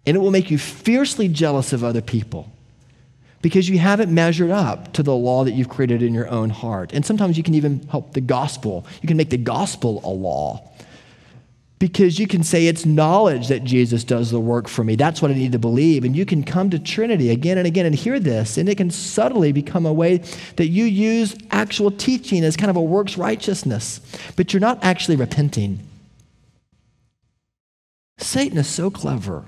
And 0.05 0.15
it 0.15 0.19
will 0.19 0.29
make 0.29 0.51
you 0.51 0.59
fiercely 0.59 1.27
jealous 1.27 1.73
of 1.73 1.83
other 1.83 2.01
people 2.01 2.51
because 3.41 3.69
you 3.69 3.79
haven't 3.79 4.13
measured 4.13 4.51
up 4.51 4.93
to 4.93 5.03
the 5.03 5.15
law 5.15 5.43
that 5.43 5.53
you've 5.53 5.69
created 5.69 6.01
in 6.01 6.13
your 6.13 6.29
own 6.29 6.49
heart. 6.49 6.91
And 6.93 7.05
sometimes 7.05 7.37
you 7.37 7.43
can 7.43 7.55
even 7.55 7.87
help 7.89 8.13
the 8.13 8.21
gospel. 8.21 8.85
You 9.01 9.07
can 9.07 9.17
make 9.17 9.29
the 9.29 9.37
gospel 9.37 10.01
a 10.03 10.09
law 10.09 10.71
because 11.81 12.19
you 12.19 12.27
can 12.27 12.43
say 12.43 12.67
it's 12.67 12.85
knowledge 12.85 13.47
that 13.47 13.63
Jesus 13.63 14.03
does 14.03 14.29
the 14.29 14.39
work 14.39 14.67
for 14.67 14.83
me. 14.83 14.95
That's 14.95 15.19
what 15.19 15.31
I 15.31 15.33
need 15.33 15.51
to 15.53 15.59
believe. 15.59 16.03
And 16.03 16.15
you 16.15 16.27
can 16.27 16.43
come 16.43 16.69
to 16.69 16.77
Trinity 16.77 17.31
again 17.31 17.57
and 17.57 17.65
again 17.65 17.87
and 17.87 17.95
hear 17.95 18.19
this, 18.19 18.59
and 18.59 18.69
it 18.69 18.77
can 18.77 18.91
subtly 18.91 19.51
become 19.51 19.87
a 19.87 19.91
way 19.91 20.17
that 20.57 20.67
you 20.67 20.85
use 20.85 21.35
actual 21.49 21.89
teaching 21.89 22.43
as 22.43 22.55
kind 22.55 22.69
of 22.69 22.75
a 22.75 22.81
works 22.81 23.17
righteousness, 23.17 23.99
but 24.35 24.53
you're 24.53 24.59
not 24.59 24.77
actually 24.83 25.15
repenting. 25.15 25.79
Satan 28.19 28.59
is 28.59 28.67
so 28.67 28.91
clever. 28.91 29.45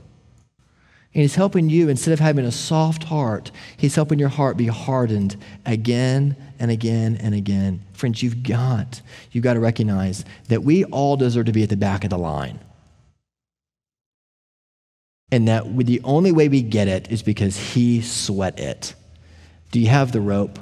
And 1.13 1.21
he's 1.21 1.35
helping 1.35 1.69
you, 1.69 1.89
instead 1.89 2.11
of 2.11 2.19
having 2.19 2.43
a 2.43 2.51
soft 2.51 3.03
heart, 3.03 3.51
he's 3.77 3.93
helping 3.93 4.17
your 4.17 4.29
heart 4.29 4.57
be 4.57 4.65
hardened 4.65 5.37
again 5.63 6.35
and 6.57 6.71
again 6.71 7.17
and 7.21 7.35
again. 7.35 7.81
Friends, 7.93 8.23
you've 8.23 8.41
got, 8.41 8.99
you've 9.31 9.43
got 9.43 9.53
to 9.53 9.59
recognize 9.59 10.25
that 10.47 10.63
we 10.63 10.85
all 10.85 11.15
deserve 11.15 11.45
to 11.45 11.51
be 11.51 11.61
at 11.61 11.69
the 11.69 11.77
back 11.77 12.03
of 12.03 12.09
the 12.09 12.17
line. 12.17 12.59
And 15.31 15.47
that 15.47 15.77
the 15.85 16.01
only 16.03 16.31
way 16.31 16.49
we 16.49 16.63
get 16.63 16.87
it 16.87 17.11
is 17.11 17.21
because 17.21 17.57
he 17.57 18.01
sweat 18.01 18.59
it. 18.59 18.95
Do 19.71 19.79
you 19.79 19.87
have 19.87 20.11
the 20.11 20.21
rope? 20.21 20.57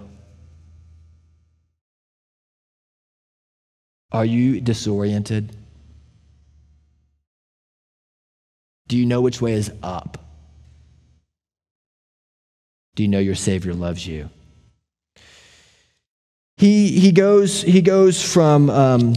Are 4.12 4.26
you 4.26 4.60
disoriented? 4.60 5.56
Do 8.90 8.98
you 8.98 9.06
know 9.06 9.22
which 9.22 9.42
way 9.42 9.54
is 9.54 9.72
up? 9.82 10.18
Do 12.96 13.04
you 13.04 13.10
know 13.10 13.20
your 13.20 13.36
Savior 13.36 13.74
loves 13.74 14.06
you? 14.06 14.30
He, 16.58 17.00
he, 17.00 17.12
goes, 17.12 17.62
he 17.62 17.82
goes 17.82 18.22
from 18.22 18.70
um, 18.70 19.16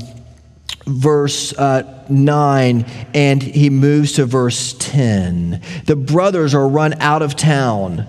verse 0.87 1.53
uh, 1.55 2.05
9 2.09 2.87
and 3.13 3.43
he 3.43 3.71
moves 3.71 4.13
to 4.13 4.27
verse 4.27 4.75
10. 4.79 5.61
The 5.87 5.97
brothers 5.97 6.55
are 6.55 6.69
run 6.69 6.95
out 7.01 7.23
of 7.23 7.37
town 7.37 8.07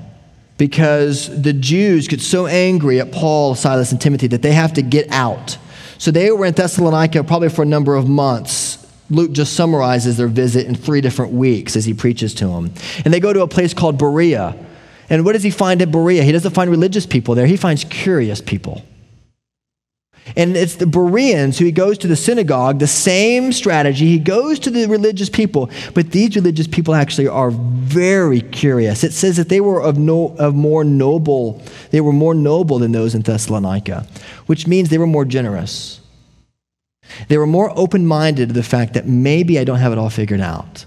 because 0.58 1.42
the 1.42 1.52
Jews 1.52 2.08
get 2.08 2.22
so 2.22 2.46
angry 2.46 3.02
at 3.02 3.12
Paul, 3.12 3.56
Silas, 3.56 3.92
and 3.92 4.00
Timothy 4.00 4.28
that 4.28 4.42
they 4.42 4.54
have 4.54 4.74
to 4.74 4.82
get 4.82 5.12
out. 5.12 5.58
So 5.98 6.12
they 6.12 6.32
were 6.32 6.46
in 6.46 6.54
Thessalonica 6.54 7.24
probably 7.24 7.50
for 7.50 7.64
a 7.64 7.66
number 7.66 7.96
of 7.96 8.08
months. 8.08 8.82
Luke 9.10 9.32
just 9.32 9.54
summarizes 9.54 10.18
their 10.18 10.28
visit 10.28 10.66
in 10.68 10.76
three 10.76 11.02
different 11.02 11.34
weeks 11.34 11.76
as 11.76 11.86
he 11.86 11.94
preaches 11.94 12.34
to 12.36 12.48
them. 12.48 12.72
And 13.04 13.14
they 13.14 13.20
go 13.20 13.34
to 13.34 13.42
a 13.42 13.48
place 13.48 13.74
called 13.74 13.98
Berea. 13.98 14.58
And 15.10 15.24
what 15.24 15.34
does 15.34 15.44
he 15.44 15.52
find 15.52 15.82
at 15.82 15.92
Berea? 15.92 16.24
He 16.24 16.32
doesn't 16.32 16.54
find 16.54 16.70
religious 16.70 17.06
people 17.06 17.36
there, 17.36 17.46
he 17.46 17.58
finds 17.58 17.84
curious 17.84 18.42
people. 18.42 18.84
And 20.36 20.58
it's 20.58 20.76
the 20.76 20.88
Bereans 20.88 21.60
who 21.60 21.66
he 21.66 21.72
goes 21.72 22.00
to 22.00 22.08
the 22.08 22.16
synagogue, 22.16 22.80
the 22.80 22.88
same 22.88 23.52
strategy. 23.52 24.08
He 24.08 24.18
goes 24.18 24.58
to 24.60 24.72
the 24.72 24.88
religious 24.88 25.30
people, 25.30 25.70
but 25.94 26.12
these 26.12 26.36
religious 26.36 26.66
people 26.66 26.96
actually 26.96 27.28
are 27.28 27.52
very 27.52 28.42
curious. 28.42 29.04
It 29.04 29.14
says 29.14 29.38
that 29.38 29.50
they 29.50 29.62
were 29.62 29.82
of, 29.82 30.00
no, 30.00 30.36
of 30.40 30.56
more 30.56 30.84
noble, 30.84 31.62
they 31.92 32.02
were 32.02 32.12
more 32.12 32.34
noble 32.34 32.80
than 32.80 32.92
those 32.92 33.14
in 33.14 33.22
Thessalonica, 33.22 34.08
which 34.48 34.66
means 34.66 34.90
they 34.90 34.98
were 34.98 35.06
more 35.06 35.26
generous. 35.26 36.02
They 37.28 37.38
were 37.38 37.48
more 37.48 37.72
open 37.78 38.08
minded 38.08 38.50
to 38.50 38.54
the 38.54 38.64
fact 38.64 38.96
that 38.96 39.08
maybe 39.08 39.60
I 39.60 39.64
don't 39.64 39.78
have 39.78 39.92
it 39.92 40.00
all 40.00 40.10
figured 40.10 40.42
out. 40.42 40.86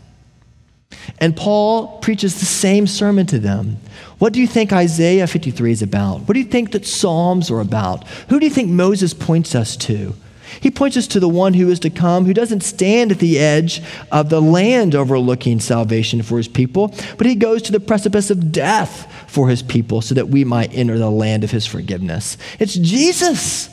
And 1.19 1.37
Paul 1.37 1.99
preaches 1.99 2.39
the 2.39 2.47
same 2.47 2.87
sermon 2.87 3.27
to 3.27 3.39
them. 3.39 3.79
What 4.19 4.33
do 4.33 4.41
you 4.41 4.47
think 4.47 4.73
Isaiah 4.73 5.27
53 5.27 5.73
is 5.73 5.83
about? 5.83 6.21
What 6.23 6.35
do 6.35 6.41
you 6.41 6.47
think 6.47 6.73
that 6.73 6.87
Psalms 6.87 7.51
are 7.51 7.61
about? 7.61 8.07
Who 8.29 8.39
do 8.41 8.47
you 8.47 8.53
think 8.53 8.69
Moses 8.69 9.15
points 9.15 9.55
us 9.55 9.77
to? 9.79 10.15
He 10.61 10.71
points 10.71 10.97
us 10.97 11.07
to 11.09 11.21
the 11.21 11.29
one 11.29 11.55
who 11.55 11.69
is 11.69 11.81
to 11.81 11.91
come, 11.91 12.25
who 12.25 12.35
doesn't 12.35 12.63
stand 12.63 13.13
at 13.13 13.19
the 13.19 13.39
edge 13.39 13.83
of 14.11 14.31
the 14.31 14.41
land 14.41 14.95
overlooking 14.95 15.61
salvation 15.61 16.23
for 16.23 16.39
his 16.39 16.49
people, 16.49 16.95
but 17.17 17.27
he 17.27 17.35
goes 17.35 17.63
to 17.63 17.73
the 17.73 17.81
precipice 17.81 18.31
of 18.31 18.51
death 18.51 19.13
for 19.29 19.49
his 19.49 19.63
people 19.63 20.01
so 20.01 20.15
that 20.15 20.29
we 20.29 20.45
might 20.45 20.75
enter 20.75 20.99
the 20.99 21.11
land 21.11 21.45
of 21.45 21.51
his 21.51 21.67
forgiveness. 21.67 22.39
It's 22.59 22.75
Jesus. 22.75 23.69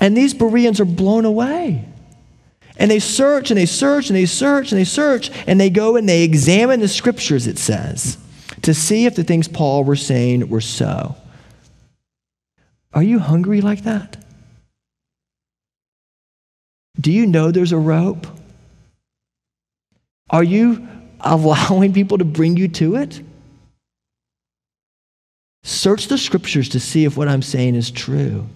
And 0.00 0.16
these 0.16 0.34
Bereans 0.34 0.80
are 0.80 0.84
blown 0.84 1.24
away. 1.24 1.84
And 2.78 2.90
they 2.90 3.00
search 3.00 3.50
and 3.50 3.58
they 3.58 3.66
search 3.66 4.08
and 4.08 4.16
they 4.16 4.26
search 4.26 4.70
and 4.70 4.80
they 4.80 4.84
search 4.84 5.30
and 5.46 5.60
they 5.60 5.68
go 5.68 5.96
and 5.96 6.08
they 6.08 6.22
examine 6.22 6.80
the 6.80 6.88
scriptures, 6.88 7.46
it 7.46 7.58
says, 7.58 8.18
to 8.62 8.72
see 8.72 9.04
if 9.04 9.16
the 9.16 9.24
things 9.24 9.48
Paul 9.48 9.84
were 9.84 9.96
saying 9.96 10.48
were 10.48 10.60
so. 10.60 11.16
Are 12.94 13.02
you 13.02 13.18
hungry 13.18 13.60
like 13.60 13.82
that? 13.82 14.16
Do 17.00 17.12
you 17.12 17.26
know 17.26 17.50
there's 17.50 17.72
a 17.72 17.78
rope? 17.78 18.26
Are 20.30 20.44
you 20.44 20.86
allowing 21.20 21.92
people 21.92 22.18
to 22.18 22.24
bring 22.24 22.56
you 22.56 22.68
to 22.68 22.96
it? 22.96 23.20
Search 25.62 26.06
the 26.06 26.18
scriptures 26.18 26.68
to 26.70 26.80
see 26.80 27.04
if 27.04 27.16
what 27.16 27.28
I'm 27.28 27.42
saying 27.42 27.74
is 27.74 27.90
true. 27.90 28.46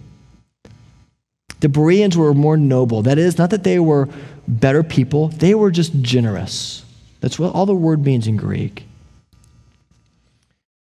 The 1.63 1.69
Bereans 1.69 2.17
were 2.17 2.33
more 2.33 2.57
noble. 2.57 3.03
That 3.03 3.17
is, 3.17 3.37
not 3.37 3.49
that 3.51 3.63
they 3.63 3.79
were 3.79 4.09
better 4.49 4.83
people, 4.83 5.29
they 5.29 5.55
were 5.55 5.71
just 5.71 6.01
generous. 6.01 6.83
That's 7.21 7.39
what 7.39 7.55
all 7.55 7.65
the 7.65 7.73
word 7.73 8.03
means 8.03 8.27
in 8.27 8.35
Greek. 8.35 8.83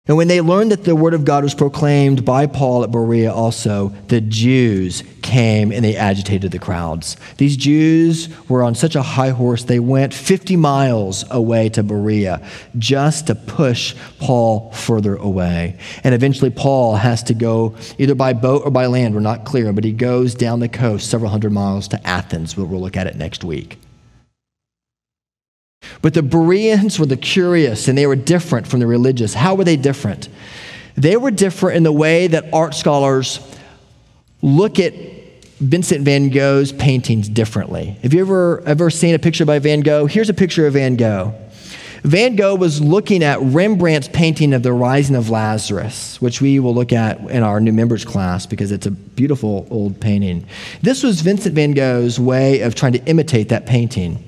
And 0.07 0.17
when 0.17 0.29
they 0.29 0.41
learned 0.41 0.73
that 0.73 0.83
the 0.83 0.97
word 0.97 1.15
of 1.15 1.25
God 1.25 1.45
was 1.45 1.55
proclaimed 1.55 2.25
by 2.25 2.47
Paul 2.47 2.83
at 2.83 2.91
Berea 2.91 3.33
also, 3.33 3.91
the 4.09 4.21
Jews 4.21 5.05
came 5.23 5.71
and 5.71 5.85
they 5.85 5.95
agitated 5.95 6.51
the 6.51 6.59
crowds. 6.59 7.17
These 7.37 7.57
Jews 7.57 8.29
were 8.49 8.63
on 8.63 8.75
such 8.75 8.97
a 8.97 9.03
high 9.03 9.29
horse, 9.29 9.63
they 9.63 9.79
went 9.79 10.13
50 10.13 10.57
miles 10.57 11.25
away 11.31 11.69
to 11.69 11.83
Berea 11.83 12.45
just 12.79 13.29
to 13.29 13.35
push 13.35 13.95
Paul 14.19 14.73
further 14.73 15.17
away. 15.17 15.79
And 16.03 16.15
eventually, 16.15 16.51
Paul 16.51 16.97
has 16.97 17.23
to 17.25 17.35
go 17.35 17.77
either 17.99 18.15
by 18.15 18.33
boat 18.33 18.63
or 18.65 18.71
by 18.71 18.87
land, 18.87 19.15
we're 19.15 19.21
not 19.21 19.45
clear, 19.45 19.73
but 19.73 19.85
he 19.85 19.93
goes 19.93 20.35
down 20.35 20.61
the 20.61 20.69
coast 20.69 21.11
several 21.11 21.31
hundred 21.31 21.53
miles 21.53 21.87
to 21.89 22.05
Athens. 22.05 22.55
but 22.55 22.65
We'll 22.65 22.81
look 22.81 22.97
at 22.97 23.07
it 23.07 23.17
next 23.17 23.45
week. 23.45 23.79
But 26.03 26.15
the 26.15 26.23
Bereans 26.23 26.99
were 26.99 27.07
the 27.07 27.17
curious 27.17 27.89
and 27.89 27.97
they 27.97 28.07
were 28.07 28.17
different 28.17 28.67
from 28.67 28.81
the 28.81 28.87
religious. 28.87 29.35
How 29.35 29.55
were 29.55 29.65
they 29.65 29.77
different? 29.77 30.29
They 30.97 31.17
were 31.17 31.31
different 31.31 31.77
in 31.77 31.83
the 31.83 31.93
way 31.93 32.27
that 32.27 32.53
art 32.53 32.75
scholars 32.75 33.41
look 34.43 34.79
at 34.79 34.95
Vincent 35.59 36.05
van 36.05 36.31
Gogh's 36.31 36.73
paintings 36.73 37.29
differently. 37.29 37.99
Have 38.03 38.15
you 38.15 38.21
ever, 38.21 38.63
ever 38.63 38.89
seen 38.89 39.15
a 39.15 39.19
picture 39.19 39.45
by 39.45 39.59
Van 39.59 39.81
Gogh? 39.81 40.07
Here's 40.07 40.31
a 40.31 40.35
picture 40.35 40.67
of 40.67 40.73
Van 40.73 40.97
Gogh. 40.97 41.35
Van 42.03 42.35
Gogh 42.35 42.55
was 42.55 42.81
looking 42.81 43.23
at 43.23 43.39
Rembrandt's 43.43 44.09
painting 44.09 44.55
of 44.55 44.63
the 44.63 44.73
Rising 44.73 45.17
of 45.17 45.29
Lazarus, 45.29 46.19
which 46.23 46.41
we 46.41 46.59
will 46.59 46.75
look 46.75 46.95
at 46.95 47.21
in 47.29 47.43
our 47.43 47.61
new 47.61 47.75
members 47.75 48.07
class 48.07 48.47
because 48.47 48.73
it's 48.73 48.87
a 48.87 48.91
beautiful 48.91 49.67
old 49.71 50.01
painting. 50.01 50.47
This 50.81 51.03
was 51.03 51.21
Vincent 51.21 51.55
van 51.55 51.73
Gogh's 51.73 52.19
way 52.19 52.61
of 52.61 52.75
trying 52.75 52.95
to 52.95 53.05
imitate 53.05 53.51
that 53.51 53.67
painting. 53.67 54.25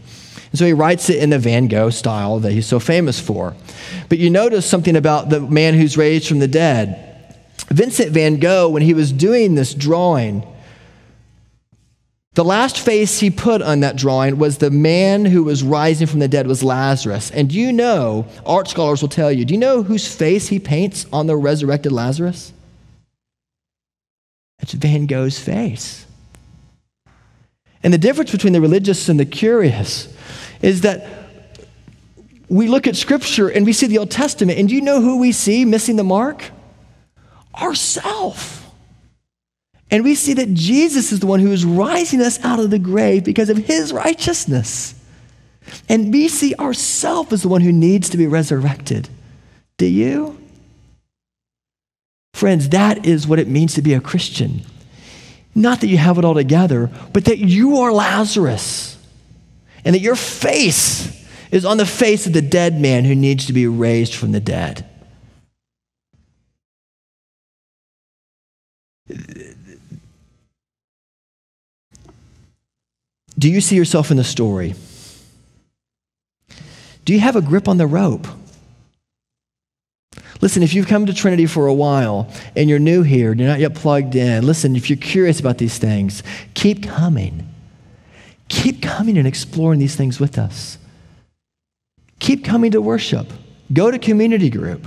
And 0.53 0.59
so 0.59 0.67
he 0.67 0.75
writes 0.75 1.09
it 1.09 1.23
in 1.23 1.31
the 1.31 1.39
Van 1.39 1.67
Gogh 1.67 1.89
style 1.89 2.39
that 2.41 2.53
he's 2.53 2.67
so 2.67 2.79
famous 2.79 3.19
for. 3.19 3.57
But 4.11 4.19
you 4.19 4.29
notice 4.29 4.67
something 4.67 4.97
about 4.97 5.31
the 5.31 5.41
man 5.41 5.73
who's 5.75 5.97
raised 5.97 6.29
from 6.29 6.41
the 6.41 6.49
dead. 6.49 7.09
Vincent 7.69 8.11
van 8.11 8.39
Gogh, 8.39 8.69
when 8.69 8.83
he 8.83 8.93
was 8.93 9.13
doing 9.13 9.55
this 9.55 9.73
drawing, 9.73 10.47
the 12.35 12.45
last 12.45 12.79
face 12.79 13.19
he 13.19 13.31
put 13.31 13.63
on 13.63 13.81
that 13.81 13.97
drawing 13.97 14.39
was 14.39 14.59
the 14.59 14.71
man 14.71 15.25
who 15.25 15.43
was 15.45 15.63
rising 15.63 16.07
from 16.07 16.21
the 16.21 16.29
dead 16.29 16.47
was 16.47 16.63
Lazarus. 16.63 17.31
And 17.31 17.49
do 17.49 17.57
you 17.57 17.73
know, 17.73 18.27
art 18.45 18.69
scholars 18.69 19.01
will 19.01 19.09
tell 19.09 19.33
you, 19.33 19.47
do 19.47 19.55
you 19.55 19.61
know 19.61 19.83
whose 19.83 20.15
face 20.15 20.49
he 20.49 20.59
paints 20.59 21.07
on 21.13 21.27
the 21.27 21.37
resurrected 21.37 21.93
Lazarus? 21.93 22.53
It's 24.61 24.75
Van 24.75 25.07
Gogh's 25.07 25.39
face. 25.39 26.07
And 27.83 27.93
the 27.93 27.99
difference 27.99 28.31
between 28.31 28.53
the 28.53 28.61
religious 28.61 29.09
and 29.09 29.19
the 29.19 29.27
curious 29.27 30.12
is 30.63 30.83
that 30.83 31.07
we 32.49 32.69
look 32.69 32.87
at 32.87 32.97
Scripture 32.97 33.49
and 33.49 33.67
we 33.67 33.73
see 33.73 33.87
the 33.87 33.99
Old 33.99 34.11
Testament, 34.11 34.59
and 34.59 34.69
do 34.69 34.75
you 34.75 34.81
know 34.81 35.01
who 35.01 35.19
we 35.19 35.33
see 35.33 35.65
missing 35.65 35.97
the 35.97 36.05
mark? 36.05 36.51
Ourself. 37.61 38.71
And 39.91 40.05
we 40.05 40.15
see 40.15 40.35
that 40.35 40.55
Jesus 40.55 41.13
is 41.13 41.21
the 41.21 41.27
one 41.27 41.41
who 41.41 41.53
is 41.53 41.65
rising 41.65 42.21
us 42.23 42.43
out 42.45 42.61
of 42.61 42.71
the 42.71 42.79
grave 42.79 43.25
because 43.25 43.51
of 43.51 43.59
his 43.59 43.93
righteousness. 43.93 44.95
And 45.89 46.13
we 46.13 46.29
see 46.29 46.55
ourselves 46.55 47.33
as 47.33 47.43
the 47.43 47.49
one 47.49 47.61
who 47.61 47.73
needs 47.73 48.09
to 48.11 48.17
be 48.17 48.27
resurrected. 48.27 49.09
Do 49.77 49.87
you? 49.87 50.39
Friends, 52.35 52.71
that 52.71 53.05
is 53.05 53.27
what 53.27 53.39
it 53.39 53.49
means 53.49 53.75
to 53.75 53.83
be 53.83 53.95
a 53.95 54.01
Christian. 54.01 54.63
Not 55.55 55.81
that 55.81 55.89
you 55.89 55.99
have 55.99 56.19
it 56.19 56.25
all 56.25 56.35
together, 56.35 56.91
but 57.13 57.27
that 57.27 57.39
you 57.39 57.79
are 57.79 57.93
Lazarus 57.93 58.97
and 59.85 59.95
that 59.95 60.01
your 60.01 60.17
face 60.17 61.25
is 61.51 61.65
on 61.65 61.77
the 61.77 61.87
face 61.87 62.27
of 62.27 62.33
the 62.33 62.43
dead 62.43 62.81
man 62.81 63.05
who 63.05 63.15
needs 63.15 63.47
to 63.47 63.53
be 63.53 63.67
raised 63.67 64.15
from 64.15 64.33
the 64.33 64.41
dead. 64.41 64.87
Do 73.39 73.51
you 73.51 73.61
see 73.61 73.77
yourself 73.77 74.11
in 74.11 74.17
the 74.17 74.25
story? 74.25 74.75
Do 77.05 77.13
you 77.13 77.21
have 77.21 77.37
a 77.37 77.43
grip 77.43 77.67
on 77.69 77.77
the 77.77 77.87
rope? 77.87 78.29
Listen, 80.41 80.63
if 80.63 80.75
you've 80.75 80.87
come 80.87 81.07
to 81.07 81.15
Trinity 81.15 81.47
for 81.47 81.67
a 81.67 81.75
while 81.75 82.33
and 82.57 82.69
you're 82.69 82.79
new 82.79 83.03
here, 83.03 83.31
and 83.31 83.41
you're 83.41 83.49
not 83.49 83.61
yet 83.61 83.75
plugged 83.75 84.15
in, 84.15 84.47
listen, 84.47 84.77
if 84.77 84.91
you're 84.91 84.97
curious 84.97 85.41
about 85.41 85.59
these 85.59 85.79
things, 85.79 86.23
keep 86.55 86.83
coming. 86.83 87.52
Keep 88.53 88.83
coming 88.83 89.17
and 89.17 89.27
exploring 89.27 89.81
these 89.81 89.97
things 89.97 90.21
with 90.21 90.37
us. 90.37 90.77
Keep 92.19 92.45
coming 92.45 92.73
to 92.73 92.83
worship. 92.83 93.33
Go 93.73 93.91
to 93.91 93.99
community 93.99 94.51
group. 94.51 94.87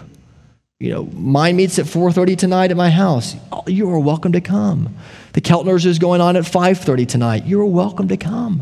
You 0.80 0.92
know, 0.92 1.06
mine 1.06 1.56
meets 1.56 1.80
at 1.80 1.88
4:30 1.88 2.38
tonight 2.38 2.70
at 2.70 2.78
my 2.78 2.92
house. 2.92 3.36
You 3.66 3.90
are 3.90 4.00
welcome 4.00 4.34
to 4.34 4.40
come. 4.40 4.96
The 5.34 5.42
Keltners 5.42 5.84
is 5.88 5.98
going 5.98 6.22
on 6.22 6.36
at 6.36 6.44
5:30 6.44 7.08
tonight. 7.08 7.46
You 7.46 7.60
are 7.60 7.66
welcome 7.66 8.08
to 8.10 8.18
come. 8.18 8.62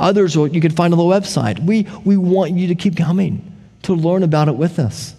Others 0.00 0.34
you 0.34 0.60
can 0.60 0.72
find 0.72 0.92
on 0.92 0.98
the 0.98 1.04
website. 1.04 1.64
We, 1.64 1.86
we 2.04 2.16
want 2.16 2.54
you 2.54 2.66
to 2.66 2.74
keep 2.74 2.96
coming 2.96 3.40
to 3.84 3.94
learn 3.94 4.24
about 4.24 4.48
it 4.48 4.56
with 4.56 4.80
us. 4.80 5.14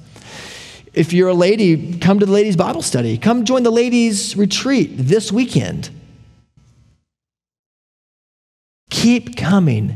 If 0.93 1.13
you're 1.13 1.30
a 1.30 1.34
lady, 1.34 1.97
come 1.97 2.19
to 2.19 2.25
the 2.25 2.32
ladies' 2.34 2.58
Bible 2.58 2.82
study. 2.82 3.17
Come 3.17 3.45
join 3.45 3.63
the 3.63 3.71
ladies' 3.71 4.36
retreat 4.36 4.97
this 4.97 5.32
weekend. 5.32 5.89
Keep 9.02 9.36
coming. 9.36 9.96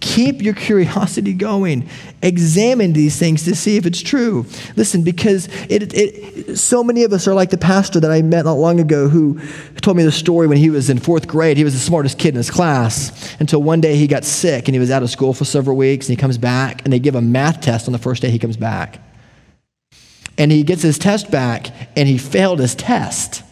Keep 0.00 0.42
your 0.42 0.52
curiosity 0.52 1.32
going. 1.32 1.88
Examine 2.20 2.92
these 2.92 3.18
things 3.18 3.44
to 3.44 3.56
see 3.56 3.78
if 3.78 3.86
it's 3.86 4.02
true. 4.02 4.44
Listen, 4.76 5.02
because 5.02 5.48
it, 5.70 5.94
it, 5.94 6.58
so 6.58 6.84
many 6.84 7.04
of 7.04 7.14
us 7.14 7.26
are 7.26 7.32
like 7.32 7.48
the 7.48 7.56
pastor 7.56 7.98
that 8.00 8.10
I 8.10 8.20
met 8.20 8.44
not 8.44 8.58
long 8.58 8.78
ago 8.78 9.08
who 9.08 9.40
told 9.80 9.96
me 9.96 10.02
the 10.02 10.12
story 10.12 10.48
when 10.48 10.58
he 10.58 10.68
was 10.68 10.90
in 10.90 10.98
fourth 10.98 11.26
grade. 11.26 11.56
He 11.56 11.64
was 11.64 11.72
the 11.72 11.80
smartest 11.80 12.18
kid 12.18 12.34
in 12.34 12.34
his 12.34 12.50
class 12.50 13.34
until 13.40 13.62
one 13.62 13.80
day 13.80 13.96
he 13.96 14.06
got 14.06 14.24
sick 14.24 14.68
and 14.68 14.74
he 14.74 14.78
was 14.78 14.90
out 14.90 15.02
of 15.02 15.08
school 15.08 15.32
for 15.32 15.46
several 15.46 15.78
weeks 15.78 16.10
and 16.10 16.18
he 16.18 16.20
comes 16.20 16.36
back 16.36 16.82
and 16.84 16.92
they 16.92 16.98
give 16.98 17.14
a 17.14 17.22
math 17.22 17.62
test 17.62 17.88
on 17.88 17.92
the 17.92 17.98
first 17.98 18.20
day 18.20 18.30
he 18.30 18.38
comes 18.38 18.58
back. 18.58 19.00
And 20.36 20.52
he 20.52 20.62
gets 20.62 20.82
his 20.82 20.98
test 20.98 21.30
back 21.30 21.68
and 21.96 22.06
he 22.06 22.18
failed 22.18 22.58
his 22.58 22.74
test. 22.74 23.44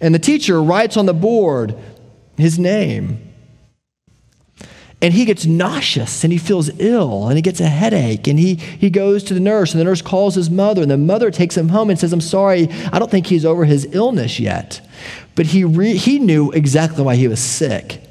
And 0.00 0.14
the 0.14 0.20
teacher 0.20 0.62
writes 0.62 0.96
on 0.96 1.06
the 1.06 1.12
board 1.12 1.74
his 2.36 2.56
name. 2.56 3.31
And 5.02 5.12
he 5.12 5.24
gets 5.24 5.44
nauseous 5.44 6.22
and 6.22 6.32
he 6.32 6.38
feels 6.38 6.70
ill 6.78 7.26
and 7.26 7.36
he 7.36 7.42
gets 7.42 7.60
a 7.60 7.68
headache 7.68 8.28
and 8.28 8.38
he, 8.38 8.54
he 8.54 8.88
goes 8.88 9.24
to 9.24 9.34
the 9.34 9.40
nurse 9.40 9.72
and 9.72 9.80
the 9.80 9.84
nurse 9.84 10.00
calls 10.00 10.36
his 10.36 10.48
mother 10.48 10.80
and 10.80 10.90
the 10.90 10.96
mother 10.96 11.32
takes 11.32 11.56
him 11.56 11.70
home 11.70 11.90
and 11.90 11.98
says, 11.98 12.12
I'm 12.12 12.20
sorry, 12.20 12.68
I 12.92 13.00
don't 13.00 13.10
think 13.10 13.26
he's 13.26 13.44
over 13.44 13.64
his 13.64 13.92
illness 13.92 14.38
yet. 14.38 14.80
But 15.34 15.46
he, 15.46 15.64
re- 15.64 15.96
he 15.96 16.20
knew 16.20 16.52
exactly 16.52 17.02
why 17.02 17.16
he 17.16 17.26
was 17.26 17.40
sick. 17.40 18.01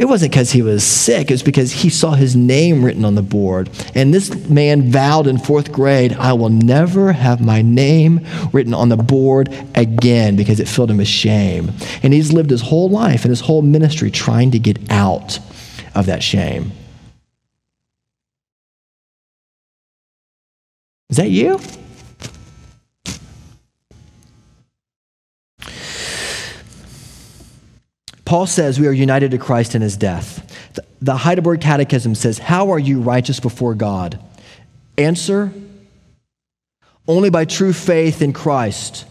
It 0.00 0.08
wasn't 0.08 0.32
because 0.32 0.50
he 0.50 0.62
was 0.62 0.82
sick, 0.82 1.30
it 1.30 1.34
was 1.34 1.42
because 1.42 1.70
he 1.70 1.90
saw 1.90 2.12
his 2.12 2.34
name 2.34 2.82
written 2.82 3.04
on 3.04 3.16
the 3.16 3.22
board. 3.22 3.68
And 3.94 4.14
this 4.14 4.34
man 4.48 4.90
vowed 4.90 5.26
in 5.26 5.36
fourth 5.36 5.70
grade, 5.72 6.14
I 6.14 6.32
will 6.32 6.48
never 6.48 7.12
have 7.12 7.42
my 7.42 7.60
name 7.60 8.26
written 8.50 8.72
on 8.72 8.88
the 8.88 8.96
board 8.96 9.54
again 9.74 10.36
because 10.36 10.58
it 10.58 10.68
filled 10.68 10.90
him 10.90 10.96
with 10.96 11.06
shame. 11.06 11.70
And 12.02 12.14
he's 12.14 12.32
lived 12.32 12.48
his 12.48 12.62
whole 12.62 12.88
life 12.88 13.26
and 13.26 13.30
his 13.30 13.42
whole 13.42 13.60
ministry 13.60 14.10
trying 14.10 14.52
to 14.52 14.58
get 14.58 14.90
out 14.90 15.38
of 15.94 16.06
that 16.06 16.22
shame. 16.22 16.72
Is 21.10 21.18
that 21.18 21.28
you? 21.28 21.60
Paul 28.30 28.46
says 28.46 28.78
we 28.78 28.86
are 28.86 28.92
united 28.92 29.32
to 29.32 29.38
Christ 29.38 29.74
in 29.74 29.82
his 29.82 29.96
death. 29.96 30.56
The 31.02 31.16
Heidelberg 31.16 31.60
Catechism 31.60 32.14
says, 32.14 32.38
How 32.38 32.70
are 32.70 32.78
you 32.78 33.00
righteous 33.00 33.40
before 33.40 33.74
God? 33.74 34.20
Answer 34.96 35.52
Only 37.08 37.28
by 37.28 37.44
true 37.44 37.72
faith 37.72 38.22
in 38.22 38.32
Christ. 38.32 39.04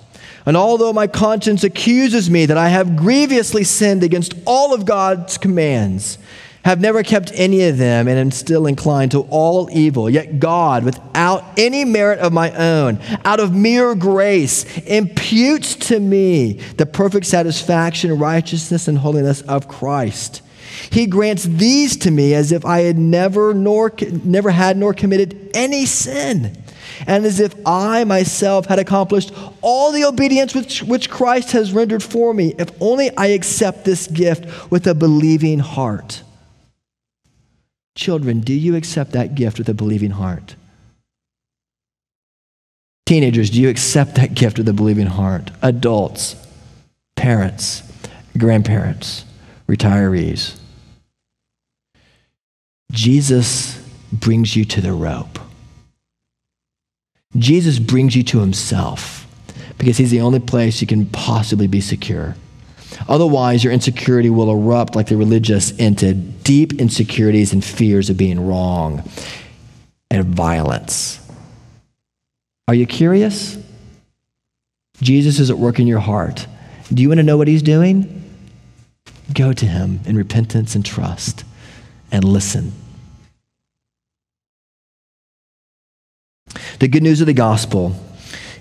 And 0.45 0.55
although 0.55 0.93
my 0.93 1.08
conscience 1.08 1.65
accuses 1.65 2.29
me 2.29 2.45
that 2.45 2.58
I 2.58 2.69
have 2.69 2.95
grievously 2.95 3.65
sinned 3.65 4.03
against 4.03 4.36
all 4.45 4.73
of 4.73 4.86
God's 4.86 5.38
commands, 5.38 6.17
have 6.65 6.82
never 6.82 7.04
kept 7.04 7.32
any 7.36 7.63
of 7.63 7.78
them, 7.78 8.08
and 8.08 8.19
am 8.19 8.32
still 8.32 8.67
inclined 8.67 9.12
to 9.12 9.22
all 9.30 9.69
evil. 9.72 10.10
Yet 10.10 10.39
God, 10.39 10.84
without 10.84 11.45
any 11.58 11.86
merit 11.86 12.19
of 12.19 12.34
my 12.34 12.52
own, 12.52 13.00
out 13.24 13.39
of 13.39 13.56
mere 13.56 13.95
grace, 13.95 14.78
imputes 14.80 15.76
to 15.76 16.00
me 16.00 16.54
the 16.78 16.86
perfect 16.86 17.26
satisfaction, 17.26 18.17
righteousness, 18.17 18.88
and 18.88 18.98
holiness 18.98 19.41
of 19.43 19.67
Christ. 19.67 20.41
He 20.91 21.08
grants 21.08 21.43
these 21.43 21.98
to 21.98 22.12
me 22.12 22.34
as 22.34 22.52
if 22.52 22.65
I 22.65 22.82
had 22.82 22.98
never 22.98 23.54
nor 23.54 23.91
never 24.24 24.52
had 24.52 24.78
nor 24.78 24.93
committed 24.93 25.50
any 25.54 25.86
sin, 25.86 26.58
and 27.08 27.26
as 27.26 27.39
if 27.39 27.56
I 27.65 28.04
myself 28.04 28.65
had 28.65 28.80
accomplished 28.80 29.32
all 29.62 29.91
the 29.91 30.04
obedience 30.04 30.54
which, 30.54 30.84
which 30.84 31.10
Christ 31.10 31.52
has 31.54 31.74
rendered 31.74 32.04
for 32.04 32.34
me, 32.34 32.54
if 32.58 32.69
only 32.82 33.15
I 33.15 33.28
accept 33.28 33.86
this 33.86 34.08
gift 34.08 34.72
with 34.72 34.86
a 34.88 34.93
believing 34.93 35.60
heart. 35.60 36.24
Children, 37.99 38.39
do 38.39 38.53
you 38.53 38.77
accept 38.77 39.12
that 39.12 39.35
gift 39.35 39.57
with 39.57 39.67
a 39.67 39.73
believing 39.73 40.12
heart? 40.12 40.55
Teenagers, 43.05 43.49
do 43.49 43.59
you 43.59 43.67
accept 43.67 44.15
that 44.15 44.35
gift 44.35 44.57
with 44.57 44.69
a 44.69 44.73
believing 44.73 45.07
heart? 45.07 45.51
Adults, 45.62 46.38
parents, 47.17 47.83
grandparents, 48.38 49.25
retirees. 49.67 50.57
Jesus 52.93 53.85
brings 54.13 54.55
you 54.55 54.63
to 54.63 54.79
the 54.79 54.93
rope. 54.93 55.38
Jesus 57.35 57.79
brings 57.79 58.15
you 58.15 58.23
to 58.23 58.39
himself 58.39 59.27
because 59.77 59.97
he's 59.97 60.12
the 60.12 60.21
only 60.21 60.39
place 60.39 60.79
you 60.79 60.88
can 60.88 61.05
possibly 61.07 61.67
be 61.67 61.81
secure. 61.81 62.38
Otherwise, 63.07 63.63
your 63.63 63.73
insecurity 63.73 64.29
will 64.29 64.51
erupt 64.51 64.95
like 64.95 65.07
the 65.07 65.17
religious 65.17 65.71
into 65.71 66.13
deep 66.13 66.73
insecurities 66.73 67.53
and 67.53 67.63
fears 67.63 68.09
of 68.09 68.17
being 68.17 68.45
wrong 68.45 69.09
and 70.12 70.25
violence. 70.25 71.19
Are 72.67 72.75
you 72.75 72.85
curious? 72.85 73.57
Jesus 75.01 75.39
is 75.39 75.49
at 75.49 75.57
work 75.57 75.79
in 75.79 75.88
your 75.88 75.99
heart. 75.99 76.45
Do 76.93 77.01
you 77.01 77.09
want 77.09 77.19
to 77.19 77.23
know 77.23 77.38
what 77.38 77.47
he's 77.47 77.62
doing? 77.62 78.15
Go 79.33 79.53
to 79.53 79.65
him 79.65 80.01
in 80.05 80.17
repentance 80.17 80.75
and 80.75 80.85
trust 80.85 81.43
and 82.12 82.23
listen. 82.23 82.73
The 86.79 86.88
good 86.88 87.03
news 87.03 87.21
of 87.21 87.27
the 87.27 87.33
gospel 87.33 87.95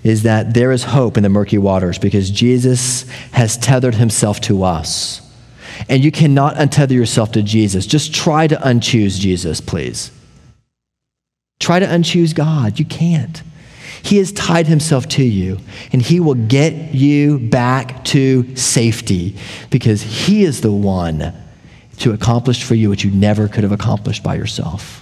is 0.03 0.23
that 0.23 0.53
there 0.53 0.71
is 0.71 0.83
hope 0.83 1.17
in 1.17 1.23
the 1.23 1.29
murky 1.29 1.57
waters 1.57 1.97
because 1.97 2.31
Jesus 2.31 3.09
has 3.31 3.57
tethered 3.57 3.95
himself 3.95 4.39
to 4.41 4.63
us. 4.63 5.21
And 5.87 6.03
you 6.03 6.11
cannot 6.11 6.55
untether 6.55 6.91
yourself 6.91 7.31
to 7.33 7.41
Jesus. 7.41 7.85
Just 7.85 8.13
try 8.13 8.47
to 8.47 8.55
unchoose 8.55 9.19
Jesus, 9.19 9.61
please. 9.61 10.11
Try 11.59 11.79
to 11.79 11.85
unchoose 11.85 12.33
God. 12.33 12.79
You 12.79 12.85
can't. 12.85 13.41
He 14.01 14.17
has 14.17 14.31
tied 14.31 14.67
himself 14.67 15.07
to 15.09 15.23
you, 15.23 15.59
and 15.91 16.01
he 16.01 16.19
will 16.19 16.35
get 16.35 16.93
you 16.93 17.37
back 17.39 18.03
to 18.05 18.55
safety 18.55 19.35
because 19.69 20.01
he 20.01 20.43
is 20.43 20.61
the 20.61 20.71
one 20.71 21.33
to 21.97 22.13
accomplish 22.13 22.63
for 22.63 22.75
you 22.75 22.89
what 22.89 23.03
you 23.03 23.11
never 23.11 23.47
could 23.49 23.63
have 23.63 23.73
accomplished 23.73 24.23
by 24.23 24.35
yourself. 24.35 24.98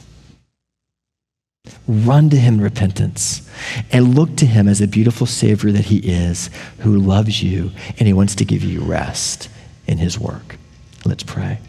Run 1.87 2.29
to 2.29 2.37
him 2.37 2.55
in 2.55 2.61
repentance 2.61 3.49
and 3.91 4.15
look 4.15 4.35
to 4.37 4.45
him 4.45 4.67
as 4.67 4.81
a 4.81 4.87
beautiful 4.87 5.25
Savior 5.25 5.71
that 5.71 5.85
he 5.85 5.97
is, 5.99 6.49
who 6.79 6.97
loves 6.97 7.41
you 7.41 7.71
and 7.97 8.07
he 8.07 8.13
wants 8.13 8.35
to 8.35 8.45
give 8.45 8.63
you 8.63 8.81
rest 8.81 9.49
in 9.87 9.97
his 9.97 10.19
work. 10.19 10.57
Let's 11.05 11.23
pray. 11.23 11.59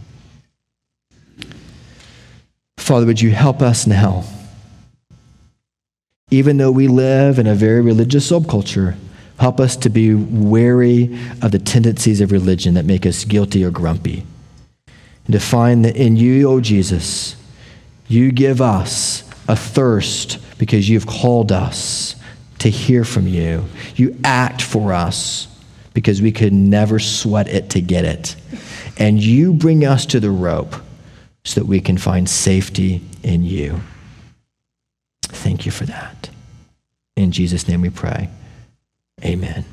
Father, 2.77 3.07
would 3.07 3.21
you 3.21 3.31
help 3.31 3.63
us 3.63 3.87
now? 3.87 4.25
Even 6.31 6.57
though 6.57 6.71
we 6.71 6.89
live 6.89 7.39
in 7.39 7.47
a 7.47 7.55
very 7.55 7.81
religious 7.81 8.31
subculture, 8.31 8.97
help 9.39 9.61
us 9.61 9.77
to 9.77 9.89
be 9.89 10.15
wary 10.15 11.19
of 11.43 11.53
the 11.53 11.59
tendencies 11.59 12.21
of 12.21 12.33
religion 12.33 12.75
that 12.75 12.85
make 12.85 13.07
us 13.07 13.25
guilty 13.25 13.65
or 13.65 13.71
grumpy. 13.71 14.25
And 15.27 15.33
to 15.33 15.41
find 15.41 15.85
that 15.85 15.97
in 15.97 16.17
you, 16.17 16.49
O 16.49 16.55
oh 16.55 16.61
Jesus, 16.61 17.37
you 18.09 18.33
give 18.33 18.61
us 18.61 19.28
a 19.49 19.57
thirst 19.57 20.39
because 20.59 20.89
you've 20.89 21.07
called 21.07 21.51
us 21.51 22.15
to 22.59 22.71
hear 22.71 23.05
from 23.05 23.27
you. 23.27 23.65
You 23.97 24.19
act 24.23 24.63
for 24.63 24.93
us 24.93 25.49
because 25.95 26.23
we 26.23 26.31
could 26.31 26.53
never 26.53 26.99
sweat 26.99 27.49
it 27.49 27.71
to 27.71 27.81
get 27.81 28.05
it. 28.05 28.37
And 28.99 29.23
you 29.23 29.53
bring 29.53 29.85
us 29.85 30.07
to 30.07 30.21
the 30.21 30.31
rope 30.31 30.77
so 31.45 31.61
that 31.61 31.67
we 31.67 31.81
can 31.81 31.99
find 31.99 32.29
safety 32.29 33.03
in 33.23 33.43
you. 33.43 33.81
Thank 35.23 35.67
you 35.67 35.73
for 35.73 35.87
that. 35.87 36.31
In 37.17 37.33
Jesus' 37.33 37.67
name 37.67 37.81
we 37.81 37.91
pray. 37.91 38.29
Amen. 39.25 39.65